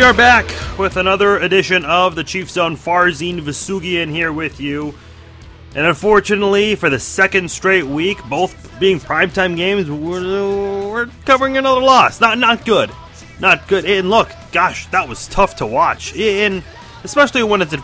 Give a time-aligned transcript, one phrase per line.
[0.00, 0.46] We are back
[0.78, 2.74] with another edition of the Chief Zone.
[2.74, 4.94] Farzine Vasugian here with you.
[5.74, 11.82] And unfortunately, for the second straight week, both being primetime games, we're, we're covering another
[11.82, 12.18] loss.
[12.18, 12.90] Not not good.
[13.40, 13.84] Not good.
[13.84, 16.16] And look, gosh, that was tough to watch.
[16.16, 16.62] And
[17.04, 17.74] especially when it's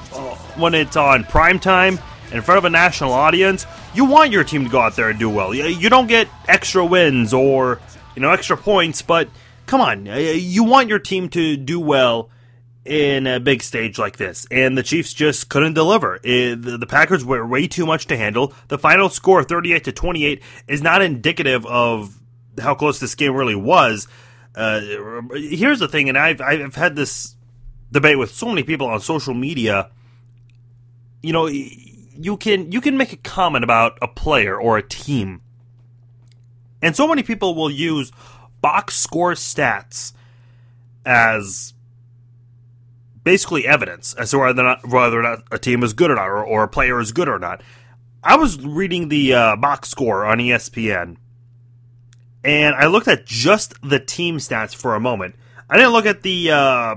[0.56, 4.70] when it's on primetime in front of a national audience, you want your team to
[4.70, 5.52] go out there and do well.
[5.52, 7.78] You don't get extra wins or
[8.14, 9.28] you know extra points, but
[9.66, 12.30] come on, you want your team to do well
[12.86, 16.20] in a big stage like this, and the Chiefs just couldn't deliver.
[16.22, 18.54] The, the, Packers were way too much to handle.
[18.68, 22.16] The final score, thirty-eight to twenty-eight, is not indicative of
[22.58, 24.06] how close this game really was.
[24.54, 24.80] Uh,
[25.34, 27.34] here's the thing, and I've I've had this
[27.90, 29.90] debate with so many people on social media.
[31.22, 35.42] You know, you can you can make a comment about a player or a team,
[36.80, 38.12] and so many people will use
[38.66, 40.12] box score stats
[41.04, 41.72] as
[43.22, 46.16] basically evidence as to whether or not, whether or not a team is good or
[46.16, 47.62] not, or, or a player is good or not.
[48.24, 51.16] I was reading the uh, box score on ESPN,
[52.42, 55.36] and I looked at just the team stats for a moment.
[55.70, 56.50] I didn't look at the.
[56.50, 56.96] Uh,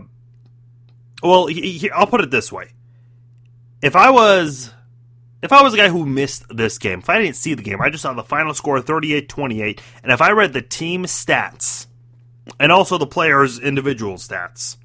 [1.22, 2.72] well, he, he, I'll put it this way:
[3.84, 4.74] if I was
[5.42, 7.82] if I was a guy who missed this game, if I didn't see the game,
[7.82, 11.88] I just saw the final score 38 28, and if I read the team stats
[12.60, 14.78] and also the players' individual stats,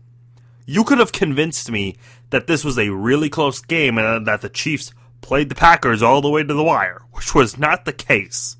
[0.67, 1.97] you could have convinced me
[2.31, 6.21] that this was a really close game and that the Chiefs played the Packers all
[6.21, 8.57] the way to the wire, which was not the case.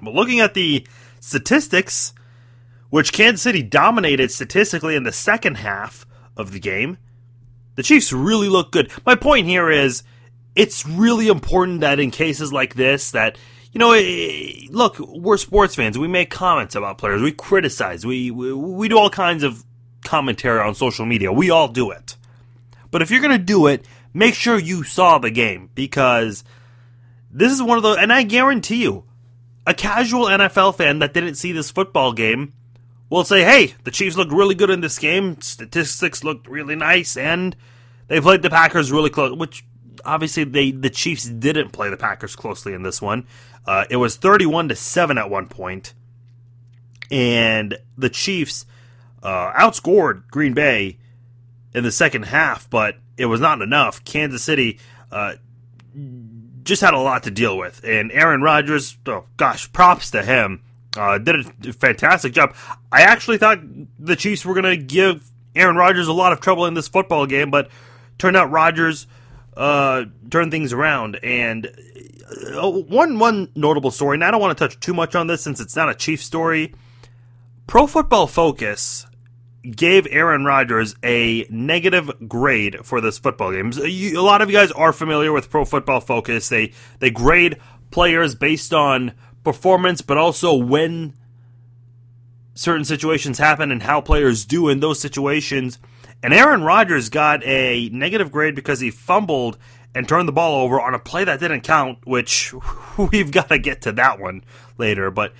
[0.00, 0.86] But looking at the
[1.20, 2.14] statistics,
[2.90, 6.06] which Kansas City dominated statistically in the second half
[6.36, 6.98] of the game,
[7.74, 8.90] the Chiefs really look good.
[9.04, 10.02] My point here is
[10.58, 13.38] it's really important that in cases like this that
[13.72, 15.96] you know eh, look we're sports fans.
[15.96, 17.22] We make comments about players.
[17.22, 18.04] We criticize.
[18.04, 19.64] We, we we do all kinds of
[20.04, 21.32] commentary on social media.
[21.32, 22.16] We all do it.
[22.90, 26.44] But if you're going to do it make sure you saw the game because
[27.30, 29.04] this is one of those and i guarantee you
[29.66, 32.52] a casual nfl fan that didn't see this football game
[33.10, 35.40] will say hey the chiefs looked really good in this game.
[35.40, 37.56] Statistics looked really nice and
[38.08, 39.64] they played the packers really close which
[40.04, 43.26] obviously they the Chiefs didn't play the Packers closely in this one.
[43.66, 45.94] Uh, it was 31 to 7 at one point,
[47.10, 48.64] and the Chiefs
[49.22, 50.98] uh, outscored Green Bay
[51.74, 54.02] in the second half, but it was not enough.
[54.04, 54.78] Kansas City
[55.12, 55.34] uh,
[56.62, 60.62] just had a lot to deal with, and Aaron Rodgers, oh gosh, props to him.
[60.96, 62.54] Uh, did a fantastic job.
[62.90, 63.60] I actually thought
[63.98, 67.26] the Chiefs were going to give Aaron Rodgers a lot of trouble in this football
[67.26, 67.68] game, but
[68.16, 69.06] turned out Rodgers
[69.58, 71.18] uh, turn things around.
[71.22, 71.66] And
[72.56, 75.42] uh, one one notable story, and I don't want to touch too much on this
[75.42, 76.74] since it's not a Chief story.
[77.66, 79.06] Pro Football Focus
[79.62, 83.72] gave Aaron Rodgers a negative grade for this football game.
[83.76, 86.48] A lot of you guys are familiar with Pro Football Focus.
[86.48, 87.58] They they grade
[87.90, 89.12] players based on
[89.44, 91.14] performance, but also when
[92.54, 95.78] certain situations happen and how players do in those situations.
[96.22, 99.58] And Aaron Rodgers got a negative grade because he fumbled
[99.94, 102.52] and turned the ball over on a play that didn't count, which
[103.12, 104.44] we've got to get to that one
[104.76, 105.10] later.
[105.10, 105.32] But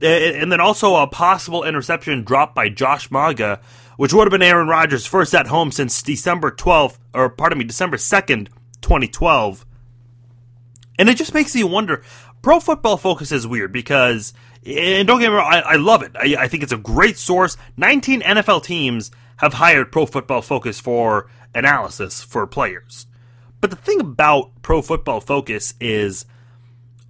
[0.00, 3.60] and then also a possible interception dropped by Josh Mauga,
[3.96, 7.64] which would have been Aaron Rodgers' first at home since December 12th, or pardon me,
[7.64, 8.48] December 2nd,
[8.82, 9.64] 2012.
[10.98, 12.02] And it just makes you wonder.
[12.42, 16.12] Pro Football Focus is weird because, and don't get me wrong, I, I love it.
[16.14, 17.56] I, I think it's a great source.
[17.76, 23.06] 19 NFL teams have hired Pro Football Focus for analysis for players.
[23.60, 26.26] But the thing about Pro Football Focus is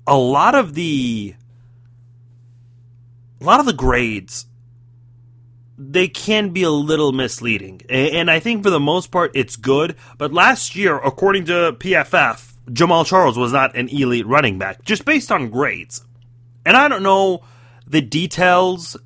[0.07, 1.35] a lot of the
[3.41, 4.47] a lot of the grades
[5.79, 7.83] they can be a little misleading.
[7.91, 12.55] And I think for the most part it's good, but last year according to PFF,
[12.71, 16.03] Jamaal Charles was not an elite running back just based on grades.
[16.65, 17.43] And I don't know
[17.87, 18.97] the details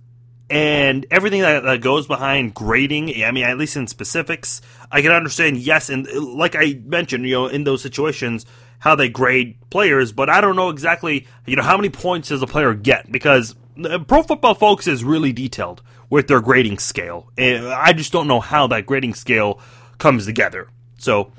[0.51, 4.61] and everything that, that, goes behind grading i mean at least in specifics
[4.91, 8.45] i can understand yes and like i mentioned you know in those situations
[8.81, 12.43] how they grade players but i don't know exactly you know how many points does
[12.43, 13.11] a player get?
[13.11, 13.55] Because
[13.85, 18.27] uh, pro football focus is really detailed with their grading scale and i just don't
[18.27, 19.61] know how that grading scale
[19.99, 20.69] comes together.
[20.99, 21.33] So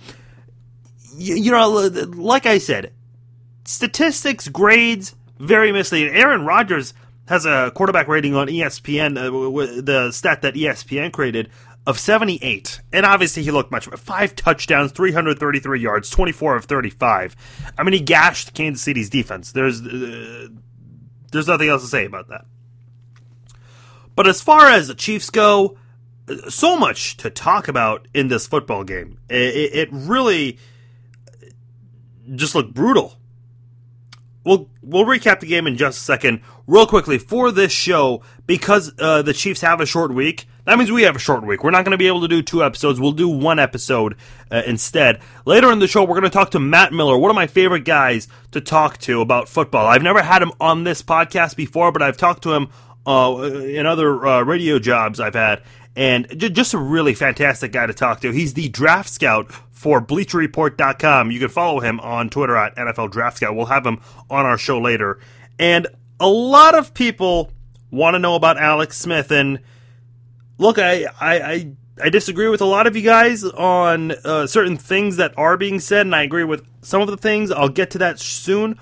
[1.17, 2.93] you know like i said
[3.65, 6.13] statistics grades very misleading.
[6.13, 6.93] Aaron rodgers
[7.27, 11.50] has a quarterback rating on ESPN, uh, the stat that ESPN created
[11.88, 12.81] of 78.
[12.91, 13.85] And obviously he looked much.
[13.88, 17.35] Five touchdowns, 333 yards, 24 of 35.
[17.77, 19.51] I mean, he gashed Kansas City's defense.
[19.51, 20.47] There's uh,
[21.31, 22.45] there's nothing else to say about that.
[24.15, 25.77] But as far as the Chiefs go,
[26.50, 29.17] so much to talk about in this football game.
[29.29, 30.57] It, it really
[32.35, 33.17] just looked brutal.
[34.43, 38.91] We'll we'll recap the game in just a second, real quickly for this show because
[38.99, 40.47] uh, the Chiefs have a short week.
[40.65, 41.63] That means we have a short week.
[41.63, 42.99] We're not going to be able to do two episodes.
[42.99, 44.15] We'll do one episode
[44.51, 45.19] uh, instead.
[45.45, 47.83] Later in the show, we're going to talk to Matt Miller, one of my favorite
[47.83, 49.88] guys to talk to about football.
[49.88, 52.69] I've never had him on this podcast before, but I've talked to him
[53.07, 55.63] uh, in other uh, radio jobs I've had,
[55.95, 58.31] and j- just a really fantastic guy to talk to.
[58.31, 61.31] He's the draft scout for BleacherReport.com.
[61.31, 63.55] You can follow him on Twitter at NFL Draft Scout.
[63.55, 63.99] We'll have him
[64.29, 65.19] on our show later.
[65.57, 65.88] And
[66.19, 67.51] a lot of people
[67.89, 69.31] want to know about Alex Smith.
[69.31, 69.59] And
[70.57, 71.71] look, I, I, I,
[72.03, 75.79] I disagree with a lot of you guys on uh, certain things that are being
[75.79, 77.51] said, and I agree with some of the things.
[77.51, 78.79] I'll get to that soon.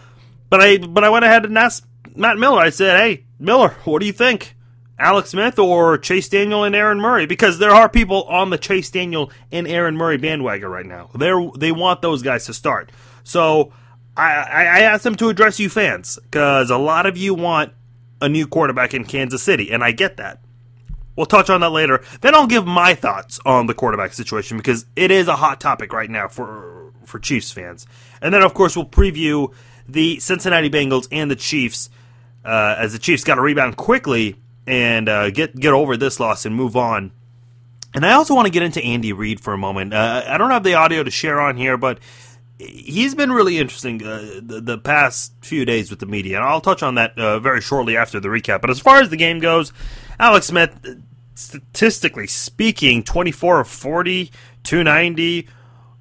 [0.50, 1.86] But I, but I went ahead and asked
[2.16, 2.60] Matt Miller.
[2.60, 4.56] I said, "Hey, Miller, what do you think?
[5.00, 7.26] Alex Smith or Chase Daniel and Aaron Murray?
[7.26, 11.10] Because there are people on the Chase Daniel and Aaron Murray bandwagon right now.
[11.16, 12.92] They they want those guys to start.
[13.24, 13.72] So
[14.18, 17.74] I, I asked them to address you fans because a lot of you want
[18.22, 20.42] a new quarterback in Kansas City, and I get that.
[21.16, 22.02] We'll touch on that later.
[22.22, 25.94] Then I'll give my thoughts on the quarterback situation because it is a hot topic
[25.94, 27.88] right now for for Chiefs fans.
[28.22, 29.54] And then of course we'll preview
[29.88, 31.90] the Cincinnati Bengals and the Chiefs
[32.46, 34.36] uh, as the Chiefs got to rebound quickly
[34.70, 37.12] and uh, get get over this loss and move on.
[37.96, 39.96] And I also want to get into Andy Reid for a moment.
[39.96, 42.00] Uh, I don't have the audio to share on here, but
[42.60, 46.62] he's been really interesting uh, the, the, past few days with the media, and I'll
[46.62, 48.62] touch on that uh, very shortly after the recap.
[48.62, 49.74] But as far as the game goes,
[50.20, 51.02] Alex Smith,
[51.34, 54.32] statistically speaking, 24 of 40,
[54.62, 55.48] 290,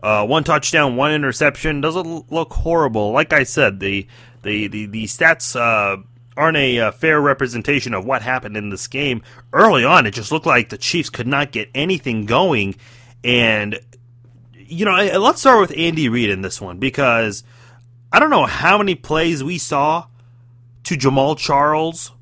[0.03, 1.81] uh, one touchdown, one interception.
[1.81, 3.13] Doesn't look horrible.
[3.13, 4.07] Like I said, the
[4.43, 6.03] the the, the stats uh,
[6.39, 9.23] aren't a uh, fair representation of what happened in this game.
[9.53, 12.77] Early on, it just looked like the Chiefs could not get anything going.
[13.25, 13.81] And,
[14.55, 17.43] you know, let's start with Andy Reid in this one because
[18.13, 20.07] I don't know how many plays we saw
[20.85, 22.13] to Jamaal Charles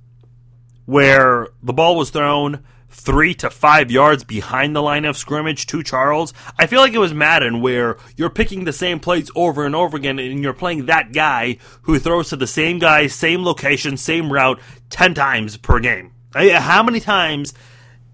[0.86, 5.82] where the ball was thrown three to five yards behind the line of scrimmage to
[5.82, 6.32] Charles.
[6.58, 9.96] I feel like it was Madden where you're picking the same plays over and over
[9.96, 14.32] again and you're playing that guy who throws to the same guy, same location, same
[14.32, 14.60] route
[14.90, 16.12] 10 times per game.
[16.34, 17.54] How many times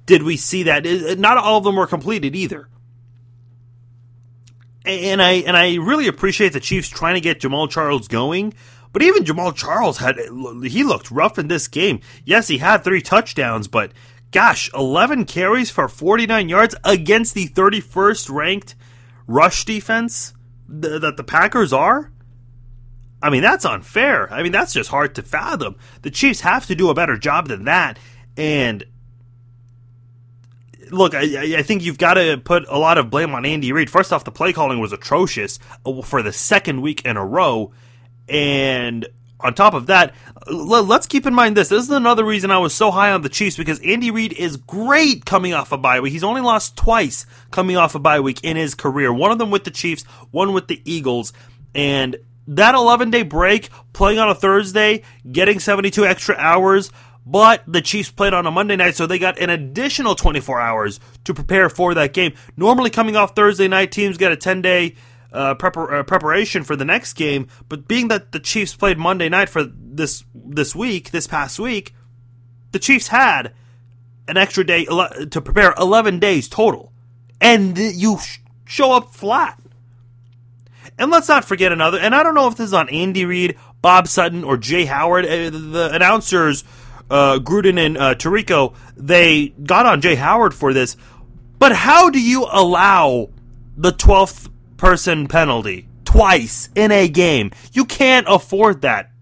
[0.07, 0.85] did we see that?
[1.19, 2.69] Not all of them were completed either.
[4.85, 8.53] And I and I really appreciate the Chiefs trying to get Jamaal Charles going,
[8.93, 12.01] but even Jamaal Charles had he looked rough in this game.
[12.25, 13.93] Yes, he had three touchdowns, but
[14.33, 18.75] gosh, 11 carries for 49 yards against the 31st ranked
[19.27, 20.35] rush defense
[20.69, 22.11] th- that the Packers are?
[23.23, 24.33] I mean, that's unfair.
[24.33, 25.77] I mean, that's just hard to fathom.
[26.01, 27.99] The Chiefs have to do a better job than that.
[28.37, 28.85] And
[30.91, 33.91] look, I, I think you've got to put a lot of blame on Andy Reid.
[33.91, 37.73] First off, the play calling was atrocious uh, for the second week in a row.
[38.29, 39.07] And
[39.43, 40.15] on top of that,
[40.51, 41.69] let's keep in mind this.
[41.69, 44.57] This is another reason I was so high on the Chiefs because Andy Reid is
[44.57, 46.13] great coming off a bye week.
[46.13, 49.13] He's only lost twice coming off a bye week in his career.
[49.13, 51.33] One of them with the Chiefs, one with the Eagles.
[51.75, 56.91] And that 11 day break, playing on a Thursday, getting 72 extra hours,
[57.25, 60.99] but the Chiefs played on a Monday night, so they got an additional 24 hours
[61.25, 62.35] to prepare for that game.
[62.57, 64.97] Normally, coming off Thursday night, teams get a 10 day
[65.33, 67.49] uh, uh, preparation for the next game.
[67.69, 71.95] But being that the Chiefs played Monday night for this this week, this past week,
[72.73, 73.55] the Chiefs had
[74.29, 76.93] an extra day to prepare, eleven days total,
[77.41, 78.19] and you
[78.65, 79.59] show up flat.
[80.99, 81.99] And let's not forget another.
[81.99, 85.25] And I don't know if this is on Andy Reid, Bob Sutton, or Jaye Howard.
[85.25, 86.65] Uh, the announcers,
[87.11, 90.97] uh, Gruden and uh, Tirico, they got on Jaye Howard for this.
[91.59, 93.31] But how do you allow
[93.77, 94.52] the 12th
[94.83, 97.53] person penalty twice in a game.
[97.73, 99.13] You can't afford that.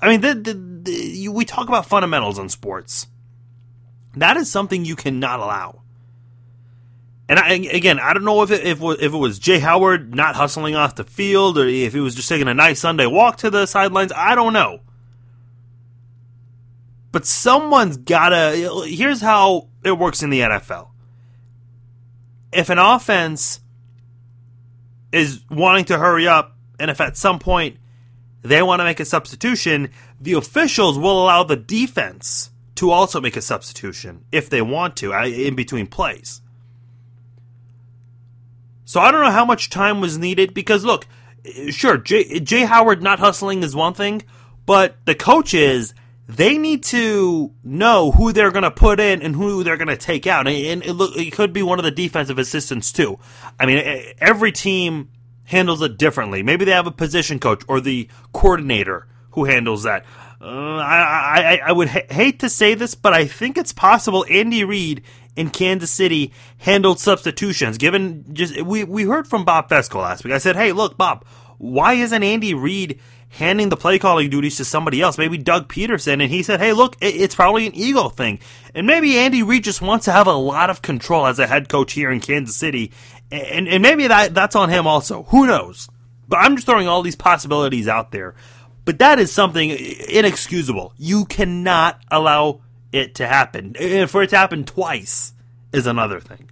[0.00, 3.08] I mean, the, the, the, you, we talk about fundamentals in sports.
[4.14, 5.82] That is something you cannot allow.
[7.28, 10.36] And I, again, I don't know if it, if, if it was Jaye Howard not
[10.36, 13.50] hustling off the field or if he was just taking a nice Sunday walk to
[13.50, 14.12] the sidelines.
[14.14, 14.82] I don't know.
[17.10, 18.84] But someone's gotta.
[18.86, 20.90] Here's how it works in the NFL.
[22.52, 23.60] If an offense
[25.12, 27.78] is wanting to hurry up, and if at some point
[28.42, 33.36] they want to make a substitution, the officials will allow the defense to also make
[33.36, 36.40] a substitution if they want to in between plays.
[38.84, 41.06] So I don't know how much time was needed because look,
[41.70, 44.22] sure, Jay, Jaye Howard not hustling is one thing,
[44.64, 45.94] but the coaches
[46.28, 49.96] they need to know who they're going to put in and who they're going to
[49.96, 50.46] take out.
[50.46, 53.18] And it, look, it could be one of the defensive assistants too.
[53.58, 55.08] I mean, every team
[55.44, 56.42] handles it differently.
[56.42, 60.04] Maybe they have a position coach or the coordinator who handles that.
[60.40, 64.26] Uh, I, I, I would ha- hate to say this, but I think it's possible
[64.28, 65.02] Andy Reid
[65.34, 67.78] in Kansas City handled substitutions.
[67.78, 70.34] Given just we we heard from Bob Fescoe last week.
[70.34, 71.24] I said, hey, look, Bob,
[71.56, 76.22] why isn't Andy Reid handing the play calling duties to somebody else, maybe Doug Pederson,
[76.22, 78.40] And he said, hey, look, it's probably an ego thing.
[78.74, 81.68] And maybe Andy Reid just wants to have a lot of control as a head
[81.68, 82.92] coach here in Kansas City.
[83.30, 85.24] And, and maybe that, that's on him also.
[85.24, 85.88] Who knows?
[86.26, 88.34] But I'm just throwing all these possibilities out there.
[88.84, 90.94] But that is something inexcusable.
[90.96, 93.76] You cannot allow it to happen.
[93.78, 95.34] And for it to happen twice
[95.72, 96.50] is another thing.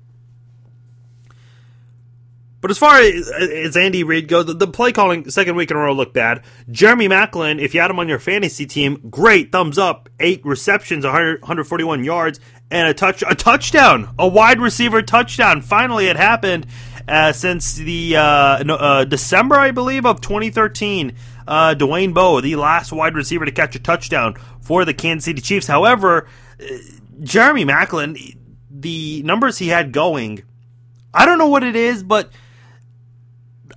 [2.66, 5.92] But as far as Andy Reid goes, the play calling second week in a row
[5.92, 6.42] looked bad.
[6.68, 10.08] Jeremy Maclin, if you had him on your fantasy team, great, thumbs up.
[10.18, 12.40] Eight receptions, 100, 141 yards,
[12.72, 15.60] and a touch, a touchdown, a wide receiver touchdown.
[15.60, 16.66] Finally, it happened
[17.06, 21.14] uh, since the uh, uh, December, I believe, of 2013.
[21.46, 25.40] Uh, Dwayne Bowe, the last wide receiver to catch a touchdown for the Kansas City
[25.40, 25.68] Chiefs.
[25.68, 26.26] However,
[26.60, 26.64] uh,
[27.22, 28.36] Jeremy Maclin,
[28.68, 30.42] the numbers he had going,
[31.14, 32.32] I don't know what it is, but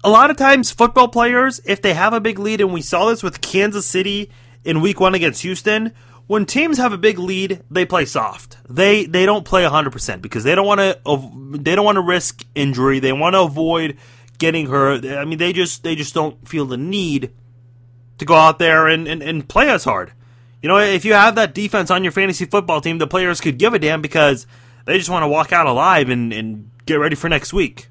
[0.03, 3.07] a lot of times football players, if they have a big lead, and we saw
[3.09, 4.29] this with Kansas City
[4.63, 5.93] in week one against Houston,
[6.27, 8.57] when teams have a big lead, they play soft.
[8.69, 12.45] They they don't play 100% because they don't want to they don't want to risk
[12.53, 12.99] injury.
[12.99, 13.97] They want to avoid
[14.37, 15.05] getting hurt.
[15.05, 17.33] I mean, they just they just don't feel the need
[18.19, 20.13] to go out there and, and, and play as hard.
[20.61, 23.57] You know, if you have that defense on your fantasy football team, the players could
[23.57, 24.45] give a damn because
[24.85, 27.87] they just want to walk out alive and, and get ready for next week.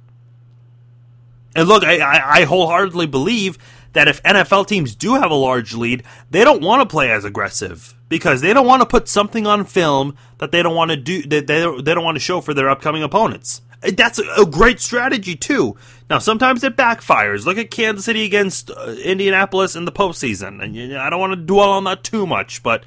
[1.54, 3.58] And look, I, I, I wholeheartedly believe
[3.92, 7.24] that if NFL teams do have a large lead, they don't want to play as
[7.24, 10.96] aggressive because they don't want to put something on film that they don't want to
[10.96, 13.62] do that they don't, they don't want to show for their upcoming opponents.
[13.80, 15.76] That's a great strategy too.
[16.10, 17.44] Now sometimes it backfires.
[17.44, 21.36] Look at Kansas City against uh, Indianapolis in the postseason, and I don't want to
[21.36, 22.62] dwell on that too much.
[22.62, 22.84] But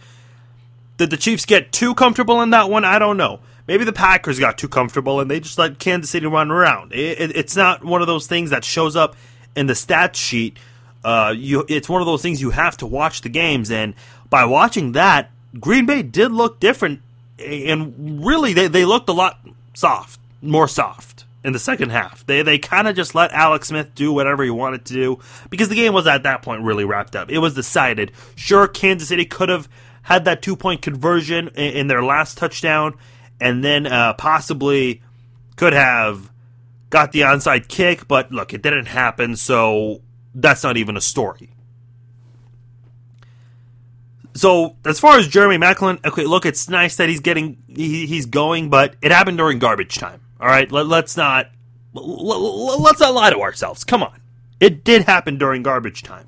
[0.97, 2.83] did the Chiefs get too comfortable in that one?
[2.83, 3.39] I don't know.
[3.71, 6.91] Maybe the Packers got too comfortable and they just let Kansas City run around.
[6.91, 9.15] It, it, it's not one of those things that shows up
[9.55, 10.59] in the stats sheet.
[11.05, 13.93] Uh, you, it's one of those things you have to watch the games, and
[14.29, 17.01] by watching that, Green Bay did look different,
[17.39, 19.39] and really they, they looked a lot
[19.73, 22.25] soft, more soft in the second half.
[22.25, 25.69] They they kind of just let Alex Smith do whatever he wanted to do because
[25.69, 27.31] the game was at that point really wrapped up.
[27.31, 28.11] It was decided.
[28.35, 29.69] Sure, Kansas City could have
[30.01, 32.97] had that two point conversion in, in their last touchdown
[33.41, 35.01] and then uh, possibly
[35.57, 36.31] could have
[36.89, 40.01] got the onside kick, but look, it didn't happen, so
[40.33, 41.49] that's not even a story.
[44.33, 48.25] So as far as Jeremy Maclin, okay, look, it's nice that he's getting he, he's
[48.27, 50.21] going, but it happened during garbage time.
[50.39, 51.49] All right, Let, us not
[51.93, 53.83] let's not lie to ourselves.
[53.83, 54.21] Come on,
[54.59, 56.27] it did happen during garbage time.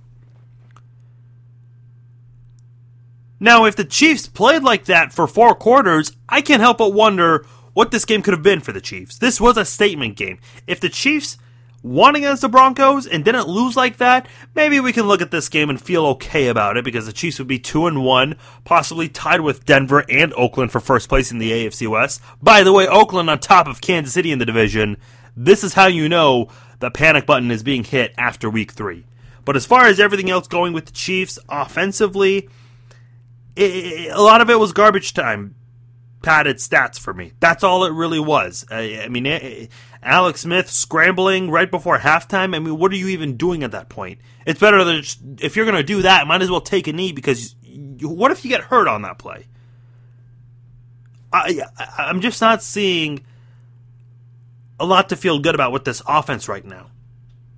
[3.44, 7.46] Now, if the Chiefs played like that for four quarters, I can't help but wonder
[7.74, 9.18] what this game could have been for the Chiefs.
[9.18, 10.40] This was a statement game.
[10.66, 11.38] If the Chiefs
[11.82, 15.50] won against the Broncos and didn't lose like that, maybe we can look at this
[15.50, 19.10] game and feel okay about it because the Chiefs would be 2 and 1, possibly
[19.10, 22.22] tied with Denver and Oakland for first place in the AFC West.
[22.42, 24.96] By the way, Oakland on top of Kansas City in the division.
[25.36, 26.48] This is how you know
[26.80, 29.04] the panic button is being hit after week 3.
[29.44, 32.48] But as far as everything else going with the Chiefs offensively,
[33.56, 35.56] it, a lot of it was garbage time
[36.22, 37.34] padded stats for me.
[37.40, 38.66] That's all it really was.
[38.72, 39.70] I, I mean,
[40.02, 42.56] Alex Smith scrambling right before halftime.
[42.56, 44.20] I mean, what are you even doing at that point?
[44.46, 46.94] It's better than just, if you're going to do that, might as well take a
[46.94, 49.48] knee because you, what if you get hurt on that play?
[51.32, 53.26] I, I I'm just not seeing
[54.80, 56.90] a lot to feel good about with this offense right now.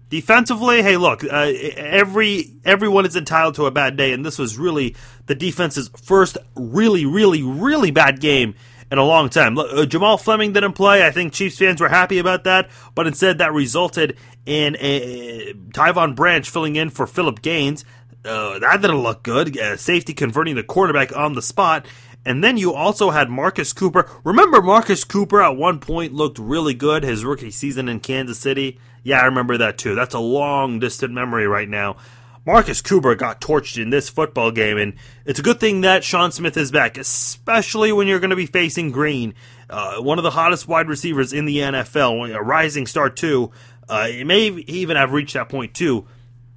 [0.10, 4.58] Defensively, hey, look, uh, every everyone is entitled to a bad day, and this was
[4.58, 4.96] really
[5.26, 8.54] the defense's first really, really, really bad game
[8.92, 9.58] in a long time.
[9.58, 11.06] Uh, Jamell Fleming didn't play.
[11.06, 16.16] I think Chiefs fans were happy about that, but instead that resulted in a, Tyvon
[16.16, 17.84] Branch filling in for Philip Gaines.
[18.24, 19.58] Uh, that didn't look good.
[19.58, 21.86] Uh, safety converting the quarterback on the spot.
[22.26, 24.10] And then you also had Marcus Cooper.
[24.24, 28.80] Remember, Marcus Cooper at one point looked really good his rookie season in Kansas City?
[29.04, 29.94] Yeah, I remember that too.
[29.94, 31.98] That's a long distant memory right now.
[32.46, 34.94] Marcus Cooper got torched in this football game, and
[35.26, 38.46] it's a good thing that Sean Smith is back, especially when you're going to be
[38.46, 39.34] facing Green,
[39.68, 43.52] uh, one of the hottest wide receivers in the NFL, a rising star too.
[43.90, 46.06] Uh, it may even have reached that point too.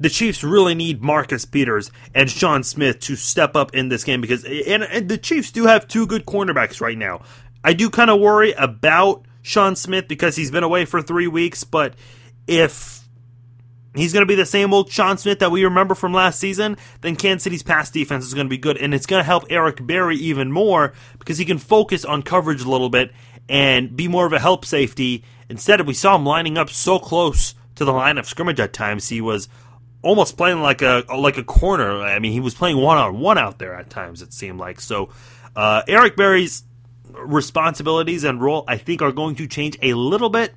[0.01, 4.21] The Chiefs really need Marcus Peters and Sean Smith to step up in this game
[4.21, 7.23] because and, and the Chiefs do have two good cornerbacks right now.
[7.65, 11.65] I do kind of worry about Sean Smith because he's been away for three weeks,
[11.65, 11.95] but
[12.47, 12.99] if
[13.95, 16.77] he's going to be the same old Sean Smith that we remember from last season,
[17.01, 19.47] then Kansas City's pass defense is going to be good, and it's going to help
[19.51, 23.13] Eric Berry even more because he can focus on coverage a little bit
[23.49, 25.25] and be more of a help safety.
[25.49, 29.09] Instead, we saw him lining up so close to the line of scrimmage at times.
[29.09, 29.49] He was
[30.03, 32.01] almost playing like a like a corner.
[32.03, 34.23] I mean, he was playing one on one out there at times.
[34.23, 35.11] It seemed like so.
[35.57, 36.63] Uh, Eric Berry's
[37.13, 40.55] responsibilities and role, I think, are going to change a little bit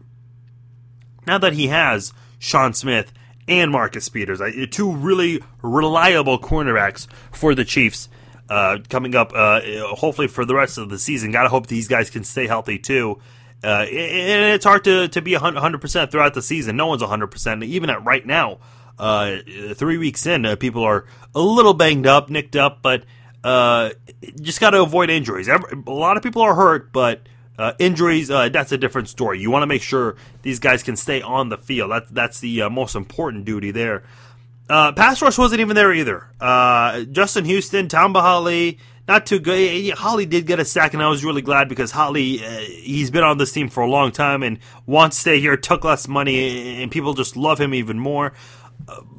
[1.25, 3.11] now that he has Sean Smith
[3.47, 8.09] and Marcus Peters, two really reliable cornerbacks for the Chiefs.
[8.49, 9.61] Uh, coming up, uh,
[9.95, 11.31] hopefully for the rest of the season.
[11.31, 13.21] Gotta hope these guys can stay healthy too.
[13.63, 16.75] Uh, and it's hard to, to be 100% throughout the season.
[16.75, 17.63] No one's 100%.
[17.63, 18.57] Even at right now,
[19.01, 19.37] uh,
[19.73, 23.03] three weeks in, uh, people are a little banged up, nicked up, but
[23.43, 23.89] uh,
[24.39, 25.47] just got to avoid injuries.
[25.49, 27.21] a lot of people are hurt, but
[27.57, 29.39] uh, injuries, uh, that's a different story.
[29.39, 31.89] You want to make sure these guys can stay on the field.
[31.89, 34.03] That's, that's the uh, most important duty there.
[34.69, 36.27] pass rush wasn't even there either.
[37.11, 38.77] Justin Houston, Tamba Hali,
[39.07, 39.97] not too good.
[39.97, 43.39] Hali did get a sack, and I was really glad because Hali, he's been on
[43.39, 46.91] this team for a long time and wants to stay here, took less money, and
[46.91, 48.33] people just love him even more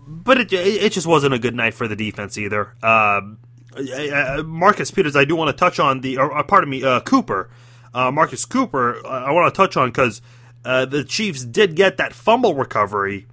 [0.06, 2.74] but it it just wasn't a good night for the defense either.
[2.82, 3.20] Uh,
[4.44, 7.50] Marcus Peters, I do want to touch on the, or, uh, pardon me, uh, Cooper,
[7.94, 9.06] uh, Marcus Cooper.
[9.06, 10.20] I want to touch on because
[10.64, 13.26] uh, the Chiefs did get that fumble recovery,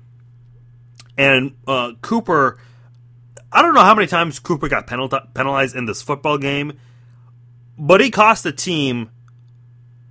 [1.17, 2.59] and uh, Cooper.
[3.51, 6.79] I don't know how many times Cooper got penalized in this football game,
[7.77, 9.09] but he cost the team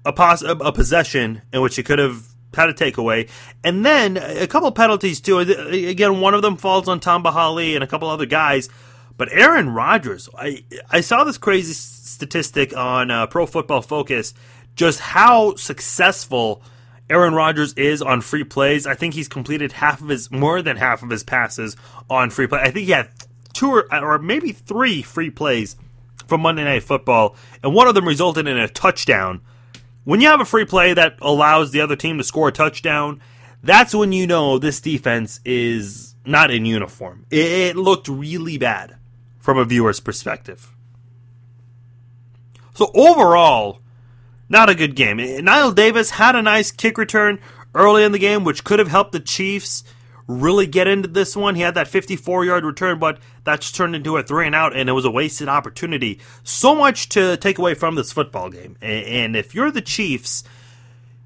[0.04, 3.28] a, pos- a possession in which he could have had a takeaway,
[3.62, 5.38] and then a couple penalties too.
[5.38, 8.68] Again, one of them falls on Tamba Hali and a couple other guys.
[9.16, 14.32] But Aaron Rodgers, I I saw this crazy statistic on uh, Pro Football Focus,
[14.76, 16.62] just how successful
[17.10, 18.86] Aaron Rodgers is on free plays.
[18.86, 21.76] I think he's completed half of his, more than half of his passes
[22.08, 22.60] on free play.
[22.60, 23.08] I think he had
[23.52, 25.76] two or, or maybe three free plays
[26.26, 29.40] from Monday Night Football, and one of them resulted in a touchdown
[30.08, 33.20] when you have a free play that allows the other team to score a touchdown,
[33.62, 37.26] that's when you know this defense is not in uniform.
[37.30, 38.96] It, looked really bad
[39.38, 40.74] from a viewer's perspective.
[42.74, 43.80] So overall,
[44.48, 45.18] not a good game.
[45.18, 47.38] Knile Davis had a nice kick return
[47.74, 49.84] early in the game, which could have helped the Chiefs
[50.28, 51.56] really get into this one.
[51.56, 54.88] He had that 54 yard return, but that's turned into a three and out, and
[54.88, 56.20] it was a wasted opportunity.
[56.44, 58.76] So much to take away from this football game.
[58.80, 60.44] And if you're the Chiefs,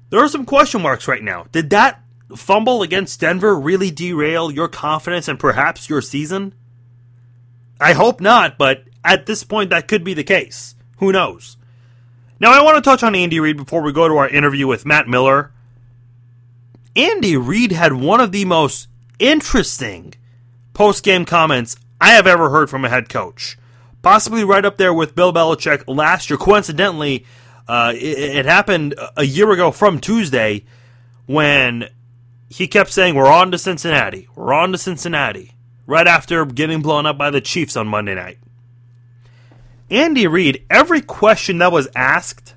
[0.09, 1.45] there are some question marks right now.
[1.51, 2.01] Did that
[2.35, 6.55] fumble against Denver really derail your confidence and perhaps your season?
[7.79, 10.75] I hope not, but at this point, that could be the case.
[10.97, 11.57] Who knows?
[12.39, 14.85] Now, I want to touch on Andy Reid before we go to our interview with
[14.85, 15.51] Matt Miller.
[16.95, 18.87] Andy Reid had one of the most
[19.19, 20.13] interesting
[20.73, 23.57] post game comments I have ever heard from a head coach.
[24.01, 26.37] Possibly right up there with Bill Belichick last year.
[26.37, 27.25] Coincidentally,
[27.67, 30.65] uh, it, it, happened a year ago from Tuesday
[31.25, 31.87] when
[32.49, 34.27] he kept saying, We're on to Cincinnati.
[34.35, 35.51] We're on to Cincinnati.
[35.87, 38.39] Right after getting blown up by the Chiefs on Monday night.
[39.89, 42.55] Andy Reid, every question that was asked,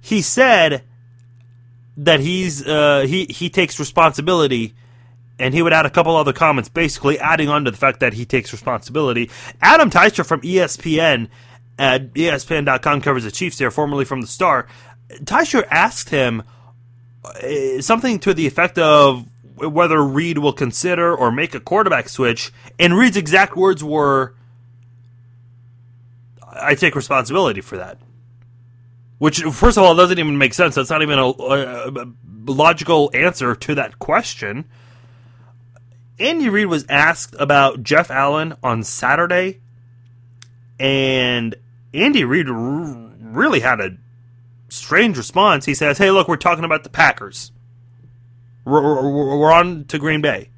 [0.00, 0.82] he said
[1.96, 4.74] that he's uh, he he takes responsibility
[5.38, 8.14] and he would add a couple other comments, basically adding on to the fact that
[8.14, 9.30] he takes responsibility.
[9.60, 11.28] Adam Teicher from ESPN
[11.78, 14.66] at ESPN.com covers the Chiefs there, formerly from the Star.
[15.24, 16.44] Teicher asked him
[17.24, 22.52] uh, something to the effect of whether Reid will consider or make a quarterback switch,
[22.78, 24.34] and Reid's exact words were,
[26.52, 27.98] "I take responsibility for that."
[29.18, 30.74] Which, first of all, doesn't even make sense.
[30.74, 32.06] That's not even a, a, a
[32.46, 34.64] logical answer to that question.
[36.18, 39.60] Andy Reid was asked about Jeff Allen on Saturday,
[40.78, 41.54] and
[41.92, 43.96] Andy Reid r- really had a
[44.68, 45.64] strange response.
[45.64, 47.50] He says, "Hey, look, we're talking about the Packers.
[48.64, 50.50] We're, we're, we're on to Green Bay."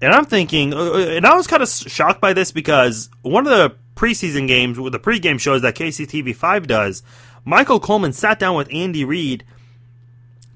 [0.00, 3.46] And I'm thinking, uh, uh, and I was kind of shocked by this because one
[3.46, 7.02] of the preseason games the pregame shows that KCTV5 does,
[7.44, 9.44] Michael Coleman sat down with Andy Reid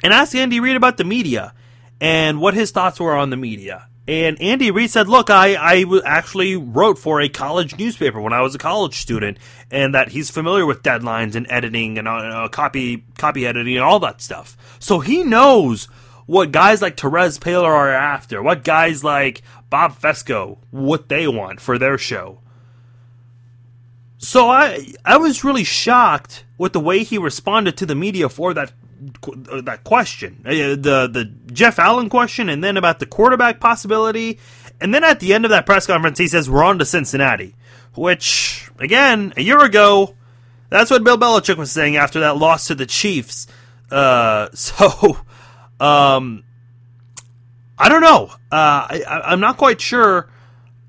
[0.05, 1.55] and asked Andy Reid about the media
[2.03, 3.87] and what his thoughts were on the media.
[4.09, 8.41] And Andy Reid said, "Look, I, I actually wrote for a college newspaper when I
[8.41, 9.39] was a college student,
[9.71, 14.01] and that he's familiar with deadlines and editing and uh, copy copy editing and all
[14.01, 14.57] that stuff.
[14.81, 15.85] So he knows
[16.27, 21.61] what guys like Terez Paylor are after, what guys like Bob Fescoe, what they want
[21.61, 22.41] for their show.
[24.19, 28.53] So I I was really shocked with the way he responded to the media for
[28.55, 28.73] that
[29.63, 34.39] that question, uh, the the Jeff Allen question, and then about the quarterback possibility,
[34.81, 37.55] and then at the end of that press conference, he says we're on to Cincinnati,
[37.95, 40.15] which again a year ago,
[40.69, 43.47] that's what Bill Belichick was saying after that loss to the Chiefs.
[43.91, 45.17] Uh, so,
[45.81, 46.45] um,
[47.79, 48.31] I don't know.
[48.51, 50.29] Uh, I, I'm not quite sure.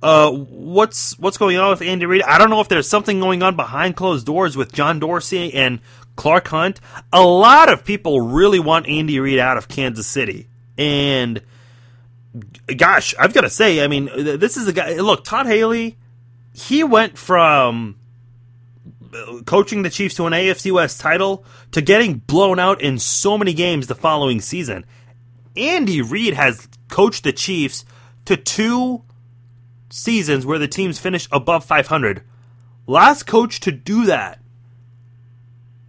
[0.04, 2.24] Uh, what's what's going on with Andy Reid?
[2.24, 5.80] I don't know if there's something going on behind closed doors with John Dorsey and
[6.16, 6.80] Clark Hunt.
[7.12, 10.48] A lot of people really want Andy Reid out of Kansas City,
[10.78, 11.42] and
[12.78, 14.96] gosh, I've got to say, I mean, this is a guy.
[14.96, 15.98] Look, Todd Haley,
[16.54, 17.98] he went from
[19.14, 23.38] uh, coaching the Chiefs to an AFC West title to getting blown out in so
[23.38, 24.86] many games the following season.
[25.56, 27.86] Andy Reid has coached the Chiefs
[28.26, 29.04] to two
[29.90, 32.24] seasons where the teams finished above 500.
[32.88, 34.40] Last coach to do that.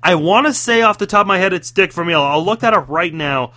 [0.04, 2.20] I want to say off the top of my head it's Dick Vermeil.
[2.20, 3.52] I'll look that up right now,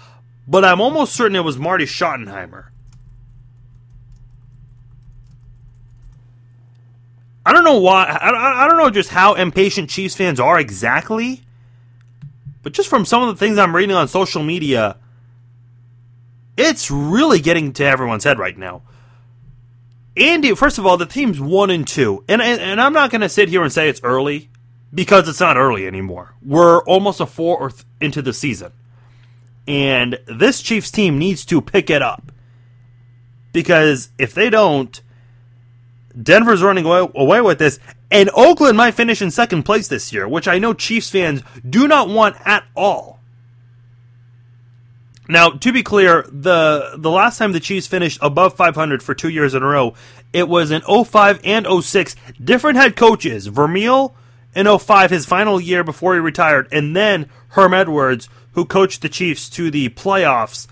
[0.47, 2.67] but I'm almost certain it was Marty Schottenheimer.
[7.45, 8.05] I don't know why.
[8.05, 11.41] I, I don't know just how impatient Chiefs fans are exactly,
[12.63, 14.95] but just from some of the things I'm reading on social media,
[16.55, 18.83] it's really getting to everyone's head right now.
[20.15, 23.21] Andy, first of all, the team's one and two, and and, and I'm not going
[23.21, 24.49] to sit here and say it's early
[24.93, 26.34] because it's not early anymore.
[26.41, 28.71] We're almost a fourth into the season,
[29.67, 32.32] and this Chiefs team needs to pick it up
[33.52, 35.02] because if they don't,
[36.21, 40.28] Denver's running away, away with this, and Oakland might finish in second place this year,
[40.28, 43.19] which I know Chiefs fans do not want at all.
[45.30, 49.28] Now, to be clear, the the last time the Chiefs finished above 500 for two
[49.30, 49.93] years in a row,
[50.32, 52.15] it was in 05 and 06.
[52.41, 53.47] Different head coaches.
[53.47, 54.15] Vermeil
[54.58, 59.08] in 05, his final year before he retired, and then Herm Edwards, who coached the
[59.08, 60.65] Chiefs to the playoffs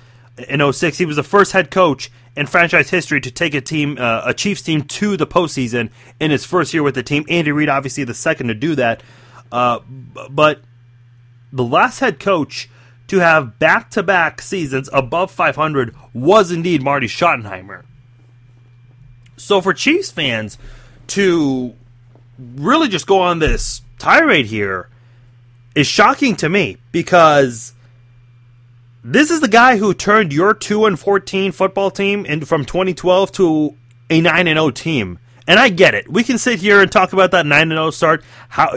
[0.50, 0.98] in 06.
[0.98, 4.34] He was the first head coach in franchise history to take a team, uh, a
[4.34, 7.26] Chiefs team, to the postseason in his first year with the team.
[7.30, 9.04] Andy Reid, obviously, the second to do that.
[9.52, 9.82] Uh,
[10.32, 10.62] but
[11.54, 12.68] the last head coach
[13.10, 17.84] to have back to back seasons above 500 was indeed Marty Schottenheimer.
[19.38, 20.58] So for Chiefs fans
[21.08, 21.76] to
[22.38, 24.90] really just go on this tirade here
[25.74, 27.74] is shocking to me because
[29.04, 33.32] this is the guy who turned your 2 and 14 football team in, from 2012
[33.34, 33.76] to
[34.10, 35.20] a 9 and 0 team.
[35.48, 36.12] And I get it.
[36.12, 38.24] We can sit here and talk about that 9 and 0 start.
[38.50, 38.76] How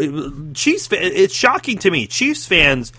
[0.53, 2.07] Chiefs it's shocking to me.
[2.07, 2.93] Chiefs fans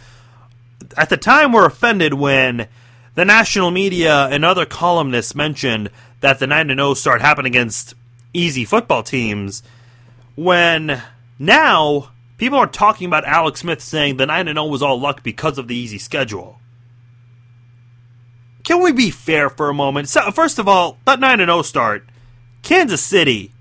[0.98, 2.68] at the time were offended when
[3.14, 5.92] the national media and other columnists mentioned
[6.22, 7.94] that the 9 and 0 start happened against
[8.34, 9.62] easy football teams
[10.44, 11.02] when
[11.38, 15.58] now people are talking about Alex Smith saying the 9 0 was all luck because
[15.58, 16.60] of the easy schedule
[18.70, 20.10] can we be fair for a moment?
[20.10, 22.08] So, first of all, that 9 0 start,
[22.62, 23.52] Kansas City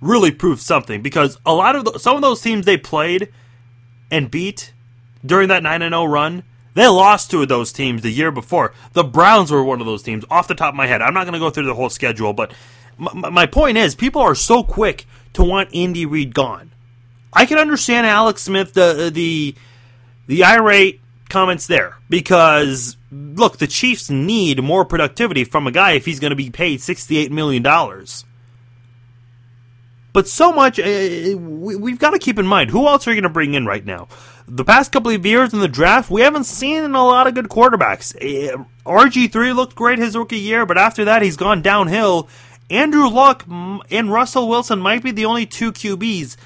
[0.00, 3.32] really proved something because a lot of the, some of those teams they played
[4.10, 4.72] and beat
[5.24, 6.42] during that 9 0 run,
[6.74, 8.74] they lost two of those teams the year before.
[8.94, 11.02] The Browns were one of those teams, off the top of my head.
[11.02, 12.52] I'm not going to go through the whole schedule, but
[12.96, 15.06] my, my point is, people are so quick
[15.38, 16.72] to want Andy Reid gone.
[17.32, 19.54] I can understand Alex Smith, the the
[20.26, 26.04] the irate comments there because look, the Chiefs need more productivity from a guy if
[26.04, 27.62] he's going to be paid $68 million.
[30.12, 33.14] But so much, uh, we, have got to keep in mind who else are you
[33.14, 34.08] going to bring in right now?
[34.48, 37.48] The past couple of years in the draft, we haven't seen a lot of good
[37.48, 38.16] quarterbacks.
[38.16, 42.28] Uh, RG3 looked great his rookie year, but after that, he's gone downhill.
[42.70, 46.36] Andrew Luck and Russell Wilson might be the only two QBs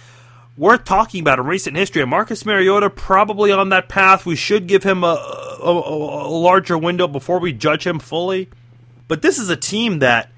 [0.56, 2.02] worth talking about in recent history.
[2.02, 4.26] And Marcus Mariota probably on that path.
[4.26, 5.16] We should give him a,
[5.62, 8.48] a, a, larger window before we judge him fully.
[9.08, 10.30] But this is a team that,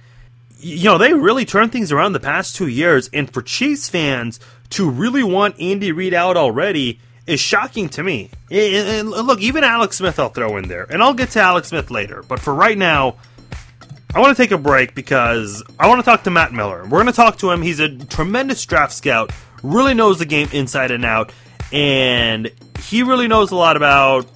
[0.59, 3.11] you know, they really turned things around the past two years.
[3.13, 8.31] And for Chiefs fans to really want Andy Reid out already is shocking to me.
[8.51, 10.85] And look, even Alex Smith I'll throw in there.
[10.85, 12.23] And I'll get to Alex Smith later.
[12.27, 13.17] But for right now,
[14.15, 16.85] I want to take a break because I want to talk to Matt Miller.
[16.85, 17.63] We're going to talk to him.
[17.63, 19.33] He's a tremendous draft scout
[19.65, 21.33] really knows the game inside and out,
[21.73, 24.27] and he really knows a lot about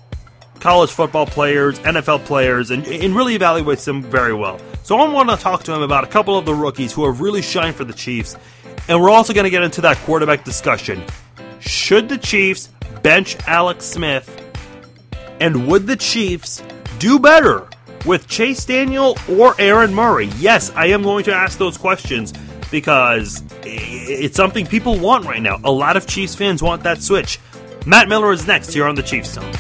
[0.59, 4.59] college football players, NFL players, and, and really evaluates them very well.
[4.83, 7.21] So I want to talk to him about a couple of the rookies who have
[7.21, 8.37] really shined for the Chiefs,
[8.89, 11.03] and we're also going to get into that quarterback discussion.
[11.61, 12.71] Should the Chiefs
[13.03, 14.45] bench Alex Smith,
[15.41, 16.63] and would the Chiefs
[16.99, 17.69] do better
[18.07, 20.31] with Chase Daniel or Aaron Murray?
[20.39, 22.33] Yes, I am going to ask those questions
[22.71, 25.59] because it's something people want right now.
[25.65, 27.39] A lot of Chiefs fans want that switch.
[27.87, 29.53] Matt Miller is next here on the Chiefs Zone.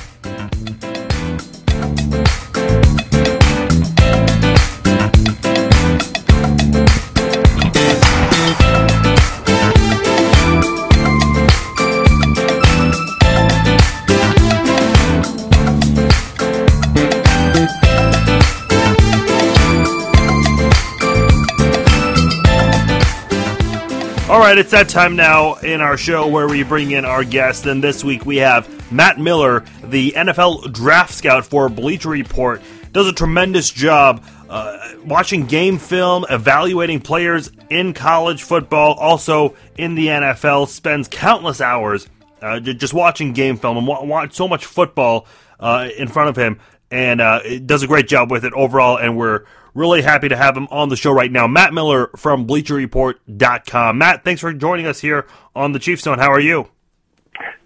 [24.39, 27.67] All right, it's that time now in our show where we bring in our guest.
[27.67, 32.63] And this week we have Matt Miller, the NFL draft scout for Bleacher Report.
[32.93, 39.97] Does a tremendous job uh, watching game film, evaluating players in college football, also in
[39.97, 40.69] the NFL.
[40.69, 42.09] Spends countless hours
[42.41, 45.27] uh, just watching game film and watch so much football
[45.61, 48.97] uh, in front of him, and uh, does a great job with it overall.
[48.97, 49.45] And we're
[49.79, 51.47] Really happy to have him on the show right now.
[51.47, 53.97] Matt Miller from BleacherReport.com.
[53.97, 56.19] Matt, thanks for joining us here on the Chiefs Zone.
[56.19, 56.69] How are you?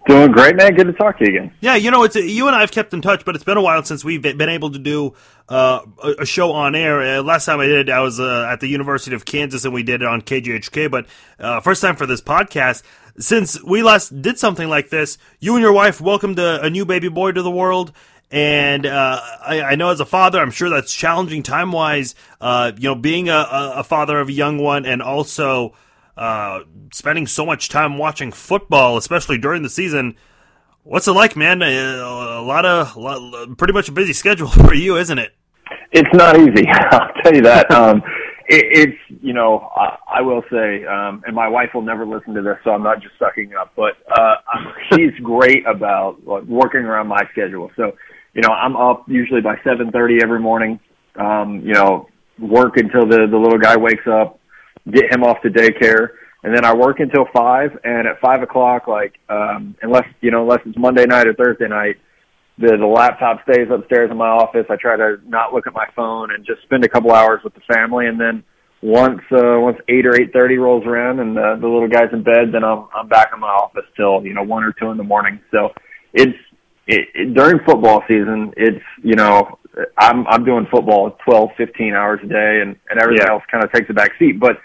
[0.07, 0.75] Doing great, man.
[0.75, 1.53] Good to talk to you again.
[1.59, 3.63] Yeah, you know, it's you and I have kept in touch, but it's been a
[3.63, 5.15] while since we've been able to do
[5.49, 5.79] uh,
[6.19, 7.01] a show on air.
[7.01, 9.81] Uh, last time I did, I was uh, at the University of Kansas, and we
[9.81, 10.91] did it on KJHK.
[10.91, 11.07] But
[11.39, 12.83] uh, first time for this podcast
[13.19, 15.17] since we last did something like this.
[15.39, 17.93] You and your wife welcomed a, a new baby boy to the world,
[18.31, 22.15] and uh, I, I, know as a father, I'm sure that's challenging time wise.
[22.41, 25.75] Uh, you know, being a, a, father of a young one and also
[26.17, 30.15] uh, spending so much time watching football, especially during the season.
[30.81, 31.61] What's it like, man?
[31.61, 35.33] A, a lot of, lot, pretty much a busy schedule for you, isn't it?
[35.91, 36.67] It's not easy.
[36.71, 37.69] I'll tell you that.
[37.71, 38.01] um,
[38.47, 42.33] it, it's you know I, I will say, um, and my wife will never listen
[42.33, 43.73] to this, so I'm not just sucking up.
[43.75, 44.35] But uh,
[44.91, 47.71] she's great about like, working around my schedule.
[47.75, 47.93] So
[48.33, 50.79] you know, I'm up usually by 7:30 every morning.
[51.15, 52.07] Um, you know,
[52.39, 54.39] work until the the little guy wakes up,
[54.89, 56.09] get him off to daycare,
[56.43, 57.77] and then I work until five.
[57.83, 61.67] And at five o'clock, like um, unless you know, unless it's Monday night or Thursday
[61.67, 61.97] night,
[62.57, 64.65] the the laptop stays upstairs in my office.
[64.69, 67.53] I try to not look at my phone and just spend a couple hours with
[67.53, 68.43] the family, and then
[68.81, 72.21] once uh, once eight or eight thirty rolls around and the, the little guy's in
[72.21, 74.97] bed, then I'm I'm back in my office till you know one or two in
[74.97, 75.39] the morning.
[75.51, 75.69] So
[76.13, 76.37] it's
[76.85, 79.57] it, it, during football season, it's you know
[79.97, 83.33] I'm I'm doing football 12, 15 hours a day, and and everything yeah.
[83.33, 84.39] else kind of takes a back seat.
[84.39, 84.57] But